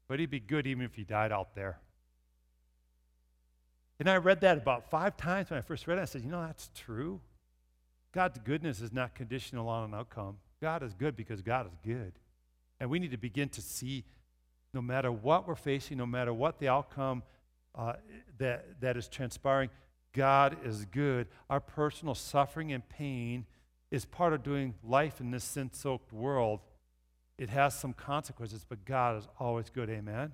But 0.09 0.21
he'd 0.21 0.31
be 0.31 0.41
good 0.41 0.67
even 0.67 0.85
if 0.85 0.95
he 0.95 1.05
died 1.05 1.33
out 1.33 1.55
there. 1.55 1.79
And 3.99 4.09
I 4.09 4.17
read 4.17 4.41
that 4.43 4.59
about 4.59 4.89
five 4.91 5.17
times 5.17 5.51
when 5.51 5.59
I 5.59 5.63
first 5.63 5.87
read 5.87 5.99
it. 5.99 6.03
I 6.03 6.05
said, 6.05 6.23
you 6.23 6.31
know, 6.31 6.41
that's 6.41 6.71
true. 6.75 7.21
God's 8.13 8.39
goodness 8.39 8.81
is 8.81 8.93
not 8.93 9.15
conditional 9.15 9.69
on 9.69 9.85
an 9.85 9.95
outcome. 9.95 10.39
God 10.61 10.83
is 10.83 10.95
good 10.95 11.17
because 11.17 11.43
God 11.43 11.67
is 11.67 11.77
good. 11.85 12.13
And 12.81 12.91
we 12.91 12.99
need 12.99 13.11
to 13.11 13.19
begin 13.19 13.49
to 13.51 13.61
see 13.61 14.05
no 14.73 14.81
matter 14.81 15.11
what 15.11 15.49
we're 15.49 15.57
facing, 15.57 15.99
no 15.99 16.07
matter 16.07 16.33
what 16.33 16.59
the 16.59 16.69
outcome 16.69 17.23
uh, 17.75 17.95
that, 18.39 18.81
that 18.81 18.97
is 18.97 19.09
transpiring, 19.09 19.71
God 20.13 20.57
is 20.65 20.85
good. 20.85 21.27
Our 21.51 21.61
personal 21.61 22.15
suffering 22.15 22.73
and 22.73 22.89
pain 22.89 23.47
is 23.91 24.05
part 24.05 24.33
of 24.33 24.43
doing 24.43 24.75
life 24.85 25.21
in 25.21 25.31
this 25.31 25.45
sin 25.45 25.71
soaked 25.73 26.13
world. 26.13 26.61
It 27.39 27.49
has 27.51 27.79
some 27.79 27.93
consequences, 27.93 28.65
but 28.69 28.85
God 28.85 29.19
is 29.19 29.29
always 29.39 29.71
good. 29.71 29.89
Amen. 29.89 30.33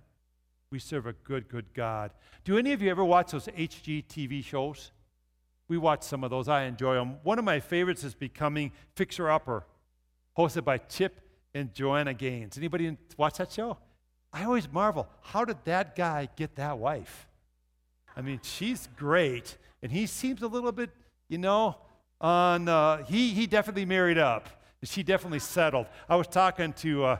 We 0.70 0.78
serve 0.78 1.06
a 1.06 1.12
good, 1.12 1.48
good 1.48 1.66
God. 1.74 2.10
Do 2.44 2.58
any 2.58 2.72
of 2.72 2.82
you 2.82 2.90
ever 2.90 3.04
watch 3.04 3.30
those 3.30 3.46
HGTV 3.46 4.44
shows? 4.44 4.90
We 5.68 5.78
watch 5.78 6.02
some 6.02 6.24
of 6.24 6.30
those. 6.30 6.48
I 6.48 6.64
enjoy 6.64 6.94
them. 6.94 7.16
One 7.22 7.38
of 7.38 7.44
my 7.44 7.60
favorites 7.60 8.04
is 8.04 8.14
Becoming 8.14 8.72
Fixer 8.96 9.30
Upper, 9.30 9.64
hosted 10.36 10.64
by 10.64 10.78
Chip 10.78 11.20
and 11.54 11.72
Joanna 11.72 12.12
Gaines. 12.12 12.58
Anybody 12.58 12.96
watch 13.16 13.38
that 13.38 13.52
show? 13.52 13.78
I 14.32 14.44
always 14.44 14.70
marvel, 14.70 15.08
how 15.22 15.44
did 15.44 15.58
that 15.64 15.94
guy 15.94 16.28
get 16.34 16.56
that 16.56 16.78
wife? 16.78 17.28
I 18.16 18.20
mean, 18.20 18.40
she's 18.42 18.88
great, 18.96 19.56
and 19.80 19.92
he 19.92 20.06
seems 20.06 20.42
a 20.42 20.48
little 20.48 20.72
bit, 20.72 20.90
you 21.28 21.38
know, 21.38 21.76
on, 22.24 22.68
uh, 22.70 23.04
he, 23.04 23.34
he 23.34 23.46
definitely 23.46 23.84
married 23.84 24.16
up. 24.16 24.48
She 24.82 25.02
definitely 25.02 25.40
settled. 25.40 25.86
I 26.08 26.16
was 26.16 26.26
talking 26.26 26.72
to, 26.74 27.04
uh, 27.04 27.16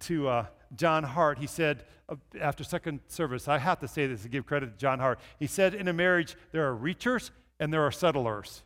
to 0.00 0.28
uh, 0.28 0.46
John 0.74 1.04
Hart. 1.04 1.38
He 1.38 1.46
said, 1.46 1.84
uh, 2.08 2.16
after 2.40 2.64
second 2.64 3.00
service, 3.06 3.46
I 3.46 3.58
have 3.58 3.78
to 3.80 3.88
say 3.88 4.08
this 4.08 4.22
to 4.22 4.28
give 4.28 4.44
credit 4.44 4.72
to 4.72 4.76
John 4.76 4.98
Hart. 4.98 5.20
He 5.38 5.46
said, 5.46 5.74
in 5.74 5.86
a 5.86 5.92
marriage, 5.92 6.36
there 6.50 6.68
are 6.68 6.76
reachers 6.76 7.30
and 7.60 7.72
there 7.72 7.82
are 7.82 7.92
settlers. 7.92 8.62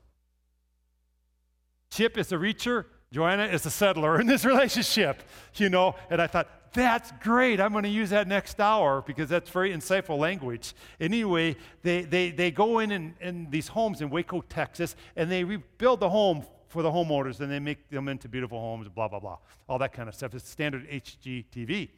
Chip 1.90 2.16
is 2.16 2.32
a 2.32 2.36
reacher, 2.36 2.86
Joanna 3.12 3.44
is 3.44 3.64
a 3.66 3.70
settler 3.70 4.20
in 4.20 4.26
this 4.26 4.44
relationship, 4.52 5.22
you 5.56 5.68
know. 5.68 5.94
And 6.10 6.20
I 6.20 6.26
thought, 6.26 6.48
that's 6.72 7.12
great. 7.22 7.60
I'm 7.60 7.72
going 7.72 7.84
to 7.84 7.90
use 7.90 8.10
that 8.10 8.28
next 8.28 8.60
hour 8.60 9.02
because 9.06 9.28
that's 9.28 9.48
very 9.48 9.72
insightful 9.72 10.18
language. 10.18 10.74
Anyway, 11.00 11.56
they, 11.82 12.02
they, 12.02 12.30
they 12.30 12.50
go 12.50 12.80
in, 12.80 12.90
in 12.90 13.14
in 13.20 13.48
these 13.50 13.68
homes 13.68 14.02
in 14.02 14.10
Waco, 14.10 14.42
Texas, 14.42 14.94
and 15.16 15.30
they 15.30 15.42
rebuild 15.42 16.00
the 16.00 16.10
home 16.10 16.44
for 16.68 16.82
the 16.82 16.90
homeowners 16.90 17.40
and 17.40 17.50
they 17.50 17.58
make 17.58 17.88
them 17.88 18.08
into 18.08 18.28
beautiful 18.28 18.60
homes, 18.60 18.88
blah, 18.88 19.08
blah, 19.08 19.20
blah. 19.20 19.38
All 19.68 19.78
that 19.78 19.92
kind 19.92 20.08
of 20.08 20.14
stuff. 20.14 20.34
It's 20.34 20.48
standard 20.48 20.88
HGTV. 20.90 21.88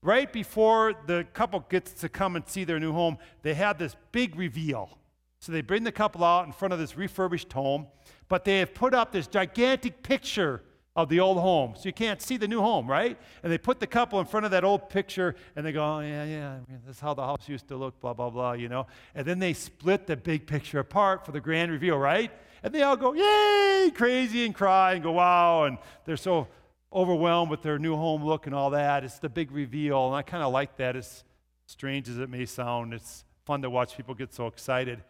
Right 0.00 0.32
before 0.32 0.94
the 1.06 1.26
couple 1.32 1.60
gets 1.68 1.92
to 1.94 2.08
come 2.08 2.36
and 2.36 2.48
see 2.48 2.64
their 2.64 2.78
new 2.78 2.92
home, 2.92 3.18
they 3.42 3.54
have 3.54 3.78
this 3.78 3.96
big 4.12 4.36
reveal. 4.36 4.96
So 5.40 5.52
they 5.52 5.60
bring 5.60 5.84
the 5.84 5.92
couple 5.92 6.24
out 6.24 6.46
in 6.46 6.52
front 6.52 6.72
of 6.72 6.78
this 6.78 6.96
refurbished 6.96 7.52
home, 7.52 7.86
but 8.28 8.44
they 8.44 8.58
have 8.58 8.74
put 8.74 8.94
up 8.94 9.12
this 9.12 9.26
gigantic 9.26 10.02
picture 10.02 10.62
of 10.98 11.08
the 11.08 11.20
old 11.20 11.38
home. 11.38 11.74
So 11.76 11.82
you 11.84 11.92
can't 11.92 12.20
see 12.20 12.36
the 12.36 12.48
new 12.48 12.60
home, 12.60 12.88
right? 12.88 13.16
And 13.44 13.52
they 13.52 13.58
put 13.58 13.78
the 13.78 13.86
couple 13.86 14.18
in 14.18 14.26
front 14.26 14.46
of 14.46 14.50
that 14.50 14.64
old 14.64 14.90
picture 14.90 15.36
and 15.54 15.64
they 15.64 15.70
go, 15.70 15.84
oh, 15.84 16.00
yeah, 16.00 16.24
yeah, 16.24 16.56
that's 16.84 16.98
how 16.98 17.14
the 17.14 17.22
house 17.22 17.48
used 17.48 17.68
to 17.68 17.76
look, 17.76 18.00
blah, 18.00 18.14
blah, 18.14 18.30
blah, 18.30 18.52
you 18.52 18.68
know? 18.68 18.88
And 19.14 19.24
then 19.24 19.38
they 19.38 19.52
split 19.52 20.08
the 20.08 20.16
big 20.16 20.46
picture 20.46 20.80
apart 20.80 21.24
for 21.24 21.30
the 21.30 21.40
grand 21.40 21.70
reveal, 21.70 21.96
right? 21.96 22.32
And 22.64 22.74
they 22.74 22.82
all 22.82 22.96
go, 22.96 23.12
yay, 23.12 23.92
crazy 23.94 24.44
and 24.44 24.52
cry 24.52 24.94
and 24.94 25.02
go, 25.02 25.12
wow. 25.12 25.64
And 25.64 25.78
they're 26.04 26.16
so 26.16 26.48
overwhelmed 26.92 27.50
with 27.50 27.62
their 27.62 27.78
new 27.78 27.94
home 27.94 28.24
look 28.24 28.46
and 28.46 28.54
all 28.54 28.70
that. 28.70 29.04
It's 29.04 29.20
the 29.20 29.28
big 29.28 29.52
reveal. 29.52 30.08
And 30.08 30.16
I 30.16 30.22
kind 30.22 30.42
of 30.42 30.52
like 30.52 30.76
that, 30.78 30.96
as 30.96 31.22
strange 31.66 32.08
as 32.08 32.18
it 32.18 32.28
may 32.28 32.44
sound. 32.44 32.92
It's 32.92 33.24
fun 33.44 33.62
to 33.62 33.70
watch 33.70 33.96
people 33.96 34.14
get 34.14 34.34
so 34.34 34.48
excited. 34.48 35.04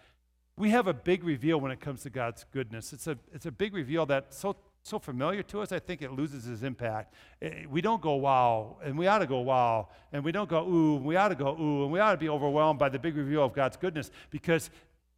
We 0.59 0.71
have 0.71 0.88
a 0.88 0.94
big 0.94 1.23
reveal 1.23 1.61
when 1.61 1.71
it 1.71 1.81
comes 1.81 2.03
to 2.03 2.11
God's 2.11 2.44
goodness. 2.53 2.92
It's 2.92 3.07
a, 3.07 3.16
it's 3.33 3.47
a 3.47 3.53
big 3.53 3.75
reveal 3.75 4.07
that's 4.07 4.37
so 4.37 4.57
so 4.83 4.99
familiar 4.99 5.42
to 5.42 5.61
us, 5.61 5.71
I 5.71 5.79
think 5.79 6.03
it 6.03 6.12
loses 6.12 6.47
its 6.47 6.62
impact. 6.62 7.14
Eh, 7.42 7.64
we 7.68 7.81
don't 7.81 8.01
go, 8.01 8.14
wow, 8.14 8.79
and 8.83 8.97
we 8.99 9.07
ought 9.07 9.18
to 9.18 9.27
go, 9.27 9.40
wow, 9.40 9.88
and 10.12 10.25
we 10.25 10.33
don't 10.33 10.49
go, 10.49 10.66
ooh, 10.66 10.97
and 10.97 11.05
we 11.05 11.16
ought 11.16 11.29
to 11.29 11.35
go, 11.35 11.57
ooh, 11.61 11.83
and 11.85 11.92
we 11.92 12.01
ought 12.01 12.12
to 12.12 12.18
be 12.18 12.29
overwhelmed 12.29 12.79
by 12.79 12.88
the 12.88 12.99
big 12.99 13.16
reveal 13.16 13.44
of 13.44 13.53
God's 13.53 13.77
goodness 13.77 14.11
because 14.31 14.71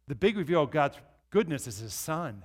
the 0.07 0.15
big 0.15 0.37
reveal 0.37 0.63
of 0.63 0.71
God's 0.71 0.97
goodness 1.29 1.67
is 1.67 1.79
His 1.79 1.93
Son. 1.93 2.43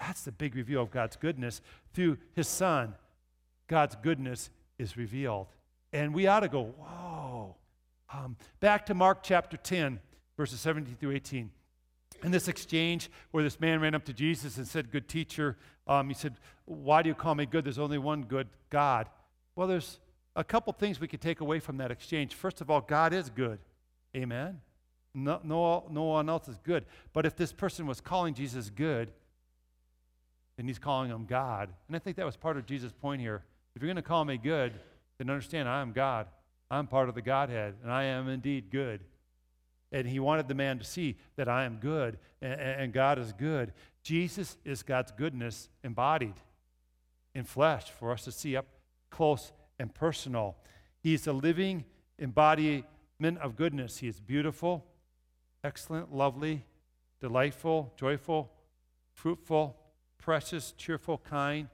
That's 0.00 0.22
the 0.22 0.32
big 0.32 0.56
reveal 0.56 0.82
of 0.82 0.90
God's 0.90 1.16
goodness. 1.16 1.60
Through 1.94 2.18
His 2.34 2.48
Son, 2.48 2.94
God's 3.68 3.96
goodness 3.96 4.50
is 4.78 4.96
revealed. 4.96 5.46
And 5.92 6.12
we 6.12 6.26
ought 6.26 6.40
to 6.40 6.48
go, 6.48 6.62
whoa. 6.62 7.56
Um, 8.12 8.36
back 8.60 8.86
to 8.86 8.94
Mark 8.94 9.22
chapter 9.22 9.56
10, 9.56 10.00
verses 10.36 10.60
17 10.60 10.96
through 10.98 11.12
18 11.12 11.50
in 12.22 12.30
this 12.30 12.48
exchange 12.48 13.10
where 13.30 13.44
this 13.44 13.60
man 13.60 13.80
ran 13.80 13.94
up 13.94 14.04
to 14.06 14.12
Jesus 14.12 14.56
and 14.56 14.66
said, 14.66 14.90
Good 14.90 15.08
teacher, 15.08 15.56
um, 15.86 16.08
he 16.08 16.14
said, 16.14 16.34
Why 16.64 17.02
do 17.02 17.08
you 17.08 17.14
call 17.14 17.34
me 17.34 17.46
good? 17.46 17.64
There's 17.64 17.78
only 17.78 17.98
one 17.98 18.22
good 18.22 18.48
God. 18.70 19.08
Well, 19.54 19.68
there's 19.68 19.98
a 20.36 20.44
couple 20.44 20.72
things 20.72 21.00
we 21.00 21.08
could 21.08 21.20
take 21.20 21.40
away 21.40 21.60
from 21.60 21.78
that 21.78 21.90
exchange. 21.90 22.34
First 22.34 22.60
of 22.60 22.70
all, 22.70 22.80
God 22.80 23.12
is 23.12 23.30
good. 23.30 23.58
Amen. 24.16 24.60
No, 25.14 25.40
no, 25.42 25.86
no 25.90 26.04
one 26.04 26.28
else 26.28 26.48
is 26.48 26.58
good. 26.62 26.84
But 27.12 27.26
if 27.26 27.36
this 27.36 27.52
person 27.52 27.86
was 27.86 28.00
calling 28.00 28.34
Jesus 28.34 28.70
good, 28.70 29.10
and 30.58 30.68
he's 30.68 30.78
calling 30.78 31.10
him 31.10 31.24
God, 31.24 31.70
and 31.86 31.96
I 31.96 31.98
think 31.98 32.16
that 32.16 32.26
was 32.26 32.36
part 32.36 32.56
of 32.56 32.66
Jesus' 32.66 32.92
point 32.92 33.20
here. 33.20 33.42
If 33.74 33.82
you're 33.82 33.88
going 33.88 33.96
to 33.96 34.02
call 34.02 34.24
me 34.24 34.38
good, 34.38 34.72
then 35.18 35.30
understand 35.30 35.68
I 35.68 35.80
am 35.80 35.92
God. 35.92 36.26
I'm 36.70 36.86
part 36.86 37.08
of 37.08 37.14
the 37.14 37.22
Godhead, 37.22 37.74
and 37.82 37.92
I 37.92 38.04
am 38.04 38.28
indeed 38.28 38.70
good. 38.70 39.00
And 39.90 40.06
he 40.06 40.20
wanted 40.20 40.48
the 40.48 40.54
man 40.54 40.78
to 40.78 40.84
see 40.84 41.16
that 41.36 41.48
I 41.48 41.64
am 41.64 41.76
good 41.76 42.18
and, 42.42 42.60
and 42.60 42.92
God 42.92 43.18
is 43.18 43.32
good. 43.32 43.72
Jesus 44.02 44.56
is 44.64 44.82
God's 44.82 45.12
goodness 45.12 45.68
embodied 45.82 46.34
in 47.34 47.44
flesh 47.44 47.90
for 47.90 48.12
us 48.12 48.24
to 48.24 48.32
see 48.32 48.56
up 48.56 48.66
close 49.10 49.52
and 49.78 49.94
personal. 49.94 50.56
He 51.00 51.14
is 51.14 51.26
a 51.26 51.32
living 51.32 51.84
embodiment 52.18 52.84
of 53.40 53.56
goodness. 53.56 53.98
He 53.98 54.08
is 54.08 54.20
beautiful, 54.20 54.84
excellent, 55.64 56.12
lovely, 56.12 56.64
delightful, 57.20 57.92
joyful, 57.96 58.50
fruitful, 59.12 59.76
precious, 60.18 60.72
cheerful, 60.72 61.18
kind, 61.18 61.68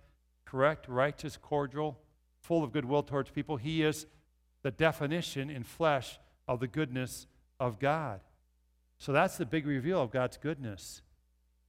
correct, 0.44 0.88
righteous, 0.88 1.37
cordial, 1.37 1.98
full 2.40 2.62
of 2.62 2.72
goodwill 2.72 3.03
towards 3.03 3.31
people. 3.31 3.57
He 3.57 3.83
is 3.83 4.07
the 4.62 4.70
definition 4.70 5.50
in 5.50 5.62
flesh 5.62 6.18
of 6.46 6.61
the 6.61 6.66
goodness 6.66 7.27
of 7.61 7.79
God. 7.79 8.21
So 8.99 9.12
that's 9.12 9.37
the 9.37 9.47
big 9.47 9.67
reveal 9.67 10.01
of 10.01 10.11
God's 10.11 10.37
goodness. 10.37 11.03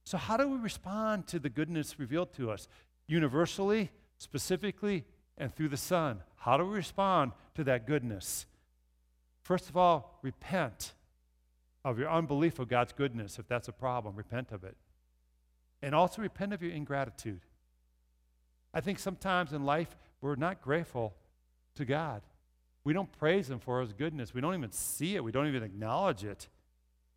So, 0.04 0.18
how 0.18 0.36
do 0.36 0.48
we 0.48 0.56
respond 0.56 1.26
to 1.28 1.38
the 1.38 1.48
goodness 1.48 1.98
revealed 1.98 2.32
to 2.34 2.50
us? 2.50 2.68
Universally, 3.08 3.90
specifically, 4.18 5.04
and 5.36 5.54
through 5.54 5.68
the 5.68 5.76
Son. 5.76 6.20
How 6.36 6.56
do 6.56 6.64
we 6.64 6.74
respond 6.74 7.32
to 7.56 7.64
that 7.64 7.86
goodness? 7.86 8.46
First 9.42 9.68
of 9.68 9.76
all, 9.76 10.18
repent 10.22 10.94
of 11.84 11.98
your 11.98 12.10
unbelief 12.10 12.58
of 12.58 12.68
God's 12.68 12.92
goodness. 12.92 13.38
If 13.38 13.46
that's 13.48 13.68
a 13.68 13.72
problem, 13.72 14.16
repent 14.16 14.52
of 14.52 14.64
it. 14.64 14.76
And 15.82 15.94
also 15.94 16.22
repent 16.22 16.52
of 16.52 16.62
your 16.62 16.72
ingratitude. 16.72 17.40
I 18.72 18.80
think 18.80 18.98
sometimes 18.98 19.52
in 19.52 19.64
life 19.64 19.96
we're 20.20 20.36
not 20.36 20.62
grateful 20.62 21.14
to 21.76 21.84
God. 21.84 22.22
We 22.86 22.92
don't 22.92 23.10
praise 23.18 23.50
Him 23.50 23.58
for 23.58 23.80
His 23.80 23.92
goodness. 23.92 24.32
We 24.32 24.40
don't 24.40 24.54
even 24.54 24.70
see 24.70 25.16
it. 25.16 25.24
We 25.24 25.32
don't 25.32 25.48
even 25.48 25.64
acknowledge 25.64 26.22
it. 26.22 26.46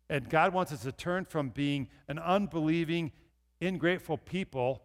And 0.08 0.28
God 0.28 0.52
wants 0.52 0.72
us 0.72 0.82
to 0.82 0.90
turn 0.90 1.24
from 1.24 1.50
being 1.50 1.86
an 2.08 2.18
unbelieving, 2.18 3.12
ingrateful 3.60 4.18
people 4.18 4.82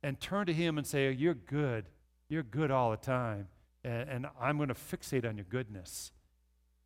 and 0.00 0.20
turn 0.20 0.46
to 0.46 0.52
Him 0.52 0.78
and 0.78 0.86
say, 0.86 1.10
You're 1.10 1.34
good. 1.34 1.86
You're 2.28 2.44
good 2.44 2.70
all 2.70 2.92
the 2.92 2.98
time. 2.98 3.48
And, 3.82 4.08
and 4.08 4.26
I'm 4.40 4.58
going 4.58 4.68
to 4.68 4.76
fixate 4.76 5.28
on 5.28 5.36
your 5.36 5.46
goodness. 5.48 6.12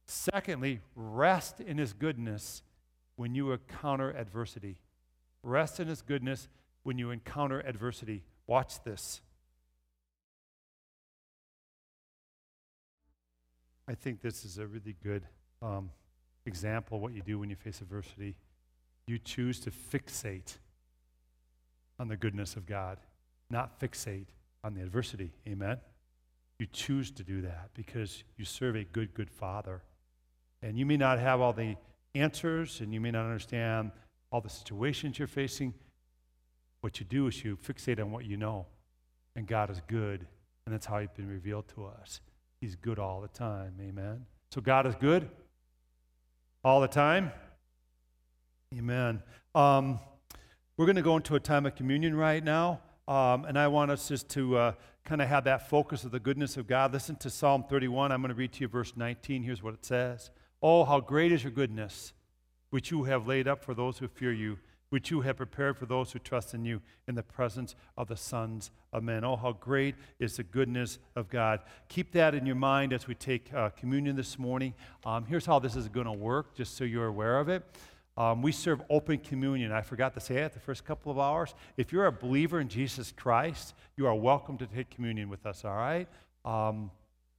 Secondly, 0.06 0.80
rest 0.96 1.60
in 1.60 1.76
His 1.76 1.92
goodness 1.92 2.62
when 3.16 3.34
you 3.34 3.52
encounter 3.52 4.12
adversity. 4.12 4.78
Rest 5.42 5.78
in 5.78 5.88
His 5.88 6.00
goodness 6.00 6.48
when 6.84 6.96
you 6.96 7.10
encounter 7.10 7.60
adversity. 7.60 8.24
Watch 8.46 8.82
this. 8.82 9.20
I 13.88 13.94
think 13.94 14.20
this 14.20 14.44
is 14.44 14.58
a 14.58 14.66
really 14.66 14.96
good 15.02 15.24
um, 15.60 15.90
example 16.46 16.96
of 16.96 17.02
what 17.02 17.12
you 17.12 17.22
do 17.22 17.38
when 17.38 17.50
you 17.50 17.56
face 17.56 17.80
adversity. 17.80 18.36
You 19.06 19.18
choose 19.18 19.58
to 19.60 19.70
fixate 19.70 20.58
on 21.98 22.08
the 22.08 22.16
goodness 22.16 22.56
of 22.56 22.66
God, 22.66 22.98
not 23.50 23.80
fixate 23.80 24.26
on 24.64 24.74
the 24.74 24.82
adversity. 24.82 25.32
Amen? 25.46 25.78
You 26.58 26.66
choose 26.72 27.10
to 27.12 27.24
do 27.24 27.42
that 27.42 27.70
because 27.74 28.22
you 28.36 28.44
serve 28.44 28.76
a 28.76 28.84
good, 28.84 29.14
good 29.14 29.30
Father. 29.30 29.82
And 30.62 30.78
you 30.78 30.86
may 30.86 30.96
not 30.96 31.18
have 31.18 31.40
all 31.40 31.52
the 31.52 31.76
answers 32.14 32.80
and 32.80 32.94
you 32.94 33.00
may 33.00 33.10
not 33.10 33.24
understand 33.24 33.90
all 34.30 34.40
the 34.40 34.48
situations 34.48 35.18
you're 35.18 35.26
facing. 35.26 35.74
What 36.80 37.00
you 37.00 37.06
do 37.06 37.26
is 37.26 37.44
you 37.44 37.56
fixate 37.56 38.00
on 38.00 38.12
what 38.12 38.24
you 38.24 38.36
know. 38.36 38.66
And 39.34 39.46
God 39.46 39.70
is 39.70 39.80
good. 39.86 40.26
And 40.64 40.72
that's 40.72 40.86
how 40.86 41.00
He's 41.00 41.10
been 41.10 41.28
revealed 41.28 41.66
to 41.74 41.86
us. 41.86 42.20
He's 42.62 42.76
good 42.76 43.00
all 43.00 43.20
the 43.20 43.26
time. 43.26 43.74
Amen. 43.80 44.24
So 44.50 44.60
God 44.60 44.86
is 44.86 44.94
good 44.94 45.28
all 46.62 46.80
the 46.80 46.86
time. 46.86 47.32
Amen. 48.72 49.20
Um, 49.52 49.98
we're 50.76 50.86
going 50.86 50.94
to 50.94 51.02
go 51.02 51.16
into 51.16 51.34
a 51.34 51.40
time 51.40 51.66
of 51.66 51.74
communion 51.74 52.14
right 52.14 52.42
now. 52.42 52.78
Um, 53.08 53.46
and 53.46 53.58
I 53.58 53.66
want 53.66 53.90
us 53.90 54.06
just 54.06 54.28
to 54.30 54.56
uh, 54.56 54.72
kind 55.04 55.20
of 55.20 55.26
have 55.26 55.42
that 55.42 55.68
focus 55.68 56.04
of 56.04 56.12
the 56.12 56.20
goodness 56.20 56.56
of 56.56 56.68
God. 56.68 56.92
Listen 56.92 57.16
to 57.16 57.30
Psalm 57.30 57.64
31. 57.68 58.12
I'm 58.12 58.22
going 58.22 58.28
to 58.28 58.36
read 58.36 58.52
to 58.52 58.60
you 58.60 58.68
verse 58.68 58.92
19. 58.94 59.42
Here's 59.42 59.60
what 59.60 59.74
it 59.74 59.84
says 59.84 60.30
Oh, 60.62 60.84
how 60.84 61.00
great 61.00 61.32
is 61.32 61.42
your 61.42 61.50
goodness, 61.50 62.12
which 62.70 62.92
you 62.92 63.02
have 63.02 63.26
laid 63.26 63.48
up 63.48 63.64
for 63.64 63.74
those 63.74 63.98
who 63.98 64.06
fear 64.06 64.32
you 64.32 64.60
which 64.92 65.10
you 65.10 65.22
have 65.22 65.38
prepared 65.38 65.74
for 65.78 65.86
those 65.86 66.12
who 66.12 66.18
trust 66.18 66.52
in 66.52 66.66
you 66.66 66.78
in 67.08 67.14
the 67.14 67.22
presence 67.22 67.74
of 67.96 68.08
the 68.08 68.16
sons 68.16 68.70
of 68.92 69.02
men. 69.02 69.24
Oh, 69.24 69.36
how 69.36 69.52
great 69.52 69.94
is 70.18 70.36
the 70.36 70.42
goodness 70.42 70.98
of 71.16 71.30
God. 71.30 71.60
Keep 71.88 72.12
that 72.12 72.34
in 72.34 72.44
your 72.44 72.56
mind 72.56 72.92
as 72.92 73.06
we 73.06 73.14
take 73.14 73.50
uh, 73.54 73.70
communion 73.70 74.16
this 74.16 74.38
morning. 74.38 74.74
Um, 75.06 75.24
here's 75.24 75.46
how 75.46 75.58
this 75.58 75.76
is 75.76 75.88
going 75.88 76.04
to 76.04 76.12
work, 76.12 76.54
just 76.54 76.76
so 76.76 76.84
you're 76.84 77.06
aware 77.06 77.38
of 77.38 77.48
it. 77.48 77.64
Um, 78.18 78.42
we 78.42 78.52
serve 78.52 78.82
open 78.90 79.16
communion. 79.16 79.72
I 79.72 79.80
forgot 79.80 80.12
to 80.12 80.20
say 80.20 80.36
it 80.36 80.52
the 80.52 80.60
first 80.60 80.84
couple 80.84 81.10
of 81.10 81.18
hours. 81.18 81.54
If 81.78 81.90
you're 81.90 82.04
a 82.04 82.12
believer 82.12 82.60
in 82.60 82.68
Jesus 82.68 83.12
Christ, 83.12 83.72
you 83.96 84.06
are 84.06 84.14
welcome 84.14 84.58
to 84.58 84.66
take 84.66 84.90
communion 84.90 85.30
with 85.30 85.46
us, 85.46 85.64
all 85.64 85.74
right? 85.74 86.06
Um, 86.44 86.90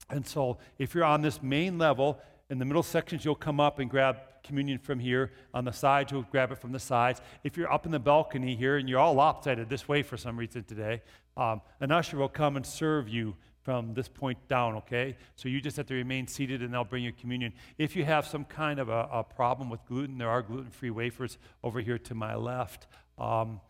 and 0.09 0.25
so 0.25 0.57
if 0.79 0.95
you're 0.95 1.03
on 1.03 1.21
this 1.21 1.43
main 1.43 1.77
level, 1.77 2.19
in 2.49 2.60
the 2.60 2.65
middle 2.65 2.84
sections, 2.84 3.25
you'll 3.25 3.36
come 3.36 3.60
up 3.60 3.79
and 3.79 3.89
grab 3.89 4.17
communion 4.43 4.77
from 4.77 4.99
here. 4.99 5.32
On 5.53 5.63
the 5.65 5.71
sides, 5.71 6.12
you'll 6.12 6.23
grab 6.23 6.51
it 6.51 6.58
from 6.60 6.71
the 6.71 6.79
sides. 6.79 7.21
If 7.43 7.58
you're 7.58 7.71
up 7.71 7.86
in 7.86 7.91
the 7.91 7.99
balcony 7.99 8.56
here 8.56 8.77
and 8.77 8.89
you're 8.89 8.99
all 8.99 9.13
lopsided 9.13 9.69
this 9.69 9.88
way 9.88 10.03
for 10.03 10.17
some 10.17 10.38
reason 10.38 10.63
today, 10.63 11.01
um, 11.38 11.62
an 11.79 11.91
usher 11.91 12.17
will 12.17 12.29
come 12.29 12.56
and 12.58 12.65
serve 12.65 13.10
you 13.10 13.36
from 13.63 13.93
this 13.93 14.10
point 14.10 14.38
down, 14.49 14.75
okay? 14.75 15.15
So 15.36 15.47
you 15.47 15.62
just 15.62 15.77
have 15.77 15.86
to 15.88 15.93
remain 15.93 16.27
seated 16.27 16.62
and 16.62 16.73
they'll 16.73 16.84
bring 16.84 17.03
you 17.03 17.13
communion. 17.13 17.53
If 17.77 17.95
you 17.95 18.03
have 18.03 18.27
some 18.27 18.43
kind 18.43 18.77
of 18.77 18.89
a, 18.89 19.08
a 19.12 19.23
problem 19.23 19.69
with 19.69 19.86
gluten, 19.86 20.17
there 20.17 20.29
are 20.29 20.41
gluten 20.41 20.69
free 20.69 20.89
wafers 20.89 21.38
over 21.63 21.79
here 21.79 21.97
to 21.97 22.13
my 22.13 22.36
left. 22.36 22.88
Um, 23.17 23.62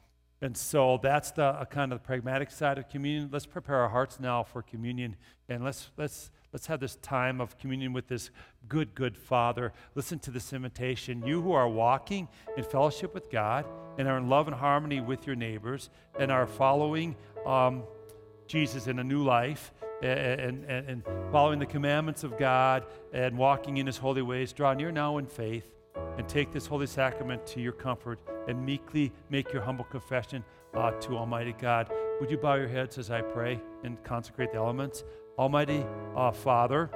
and 0.42 0.58
so 0.58 1.00
that's 1.02 1.32
the 1.32 1.68
kind 1.70 1.94
of 1.94 2.00
the 2.00 2.06
pragmatic 2.06 2.50
side 2.50 2.80
of 2.80 2.90
communion. 2.90 3.30
Let's 3.32 3.46
prepare 3.46 3.78
our 3.78 3.90
hearts 3.90 4.20
now 4.20 4.44
for 4.44 4.64
communion 4.64 5.16
and 5.48 5.64
let's, 5.64 5.92
let's, 5.96 6.32
let's 6.54 6.68
have 6.68 6.80
this 6.80 6.96
time 6.98 7.42
of 7.42 7.58
communion 7.58 7.92
with 7.92 8.08
this 8.08 8.30
good, 8.70 8.94
good 8.96 9.18
Father. 9.18 9.74
Listen 9.96 10.20
to 10.20 10.32
this 10.32 10.54
invitation. 10.54 11.26
You 11.26 11.42
who 11.42 11.52
are 11.52 11.68
walking 11.68 12.30
in 12.56 12.64
fellowship 12.64 13.14
with 13.14 13.30
God 13.30 13.66
and 13.98 14.08
are 14.08 14.18
in 14.18 14.30
love 14.30 14.48
and 14.48 14.56
harmony 14.56 15.02
with 15.02 15.28
your 15.28 15.36
neighbors 15.36 15.90
and 16.20 16.32
are 16.32 16.48
following 16.48 17.16
um, 17.46 17.84
Jesus 18.48 18.88
in 18.88 19.00
a 19.00 19.04
new 19.04 19.24
life 19.24 19.74
and, 20.02 20.64
and, 20.66 20.90
and 20.90 21.04
following 21.32 21.60
the 21.60 21.66
commandments 21.66 22.24
of 22.24 22.38
God 22.38 22.86
and 23.14 23.38
walking 23.38 23.78
in 23.78 23.88
his 23.88 23.98
holy 23.98 24.22
ways, 24.22 24.54
draw 24.54 24.74
near 24.74 24.92
now 24.92 25.18
in 25.18 25.26
faith 25.26 25.74
and 26.18 26.28
take 26.28 26.52
this 26.52 26.68
holy 26.68 26.88
sacrament 26.88 27.46
to 27.48 27.62
your 27.62 27.72
comfort 27.72 28.20
and 28.48 28.64
meekly 28.64 29.12
make 29.30 29.52
your 29.52 29.62
humble 29.62 29.86
confession 29.86 30.44
uh, 30.76 30.92
to 30.92 31.18
Almighty 31.18 31.54
God. 31.60 31.92
Would 32.20 32.30
you 32.30 32.38
bow 32.38 32.56
your 32.56 32.68
heads 32.68 32.98
as 32.98 33.10
I 33.12 33.22
pray 33.22 33.60
and 33.84 34.02
consecrate 34.04 34.52
the 34.52 34.58
elements? 34.58 35.04
Almighty 35.38 35.86
uh, 36.16 36.32
Father, 36.32 36.90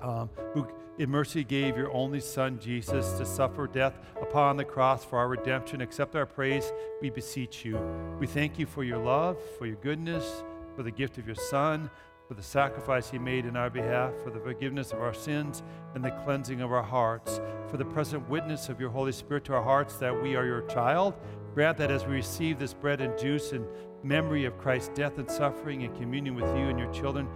um, 0.00 0.28
who 0.52 0.66
in 0.98 1.08
mercy 1.08 1.42
gave 1.44 1.76
your 1.76 1.92
only 1.92 2.20
Son, 2.20 2.58
Jesus, 2.58 3.12
to 3.18 3.24
suffer 3.24 3.66
death 3.66 3.98
upon 4.20 4.56
the 4.56 4.64
cross 4.64 5.04
for 5.04 5.18
our 5.18 5.28
redemption, 5.28 5.80
accept 5.80 6.14
our 6.16 6.26
praise, 6.26 6.72
we 7.00 7.08
beseech 7.08 7.64
you. 7.64 7.78
We 8.18 8.26
thank 8.26 8.58
you 8.58 8.66
for 8.66 8.84
your 8.84 8.98
love, 8.98 9.38
for 9.58 9.66
your 9.66 9.76
goodness, 9.76 10.44
for 10.76 10.82
the 10.82 10.90
gift 10.90 11.18
of 11.18 11.26
your 11.26 11.36
Son, 11.36 11.88
for 12.28 12.34
the 12.34 12.42
sacrifice 12.42 13.10
he 13.10 13.18
made 13.18 13.46
in 13.46 13.56
our 13.56 13.70
behalf, 13.70 14.12
for 14.22 14.30
the 14.30 14.40
forgiveness 14.40 14.92
of 14.92 15.00
our 15.00 15.14
sins 15.14 15.62
and 15.94 16.04
the 16.04 16.10
cleansing 16.24 16.60
of 16.60 16.72
our 16.72 16.82
hearts, 16.82 17.40
for 17.70 17.76
the 17.76 17.84
present 17.84 18.28
witness 18.28 18.68
of 18.68 18.80
your 18.80 18.90
Holy 18.90 19.12
Spirit 19.12 19.44
to 19.44 19.54
our 19.54 19.62
hearts 19.62 19.96
that 19.96 20.22
we 20.22 20.36
are 20.36 20.44
your 20.46 20.62
child. 20.62 21.14
Grant 21.54 21.76
that 21.78 21.90
as 21.90 22.06
we 22.06 22.14
receive 22.14 22.58
this 22.58 22.74
bread 22.74 23.00
and 23.00 23.18
juice 23.18 23.52
in 23.52 23.66
memory 24.02 24.44
of 24.44 24.58
Christ's 24.58 24.90
death 24.94 25.18
and 25.18 25.30
suffering 25.30 25.84
and 25.84 25.96
communion 25.96 26.34
with 26.34 26.46
you 26.56 26.68
and 26.68 26.78
your 26.78 26.92
children, 26.92 27.28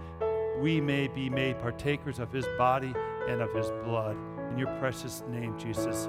we 0.59 0.81
may 0.81 1.07
be 1.07 1.29
made 1.29 1.59
partakers 1.59 2.19
of 2.19 2.31
his 2.31 2.45
body 2.57 2.93
and 3.27 3.41
of 3.41 3.53
his 3.53 3.71
blood. 3.83 4.17
In 4.51 4.57
your 4.57 4.75
precious 4.79 5.23
name, 5.29 5.57
Jesus. 5.57 6.07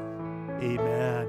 Amen. 0.60 1.28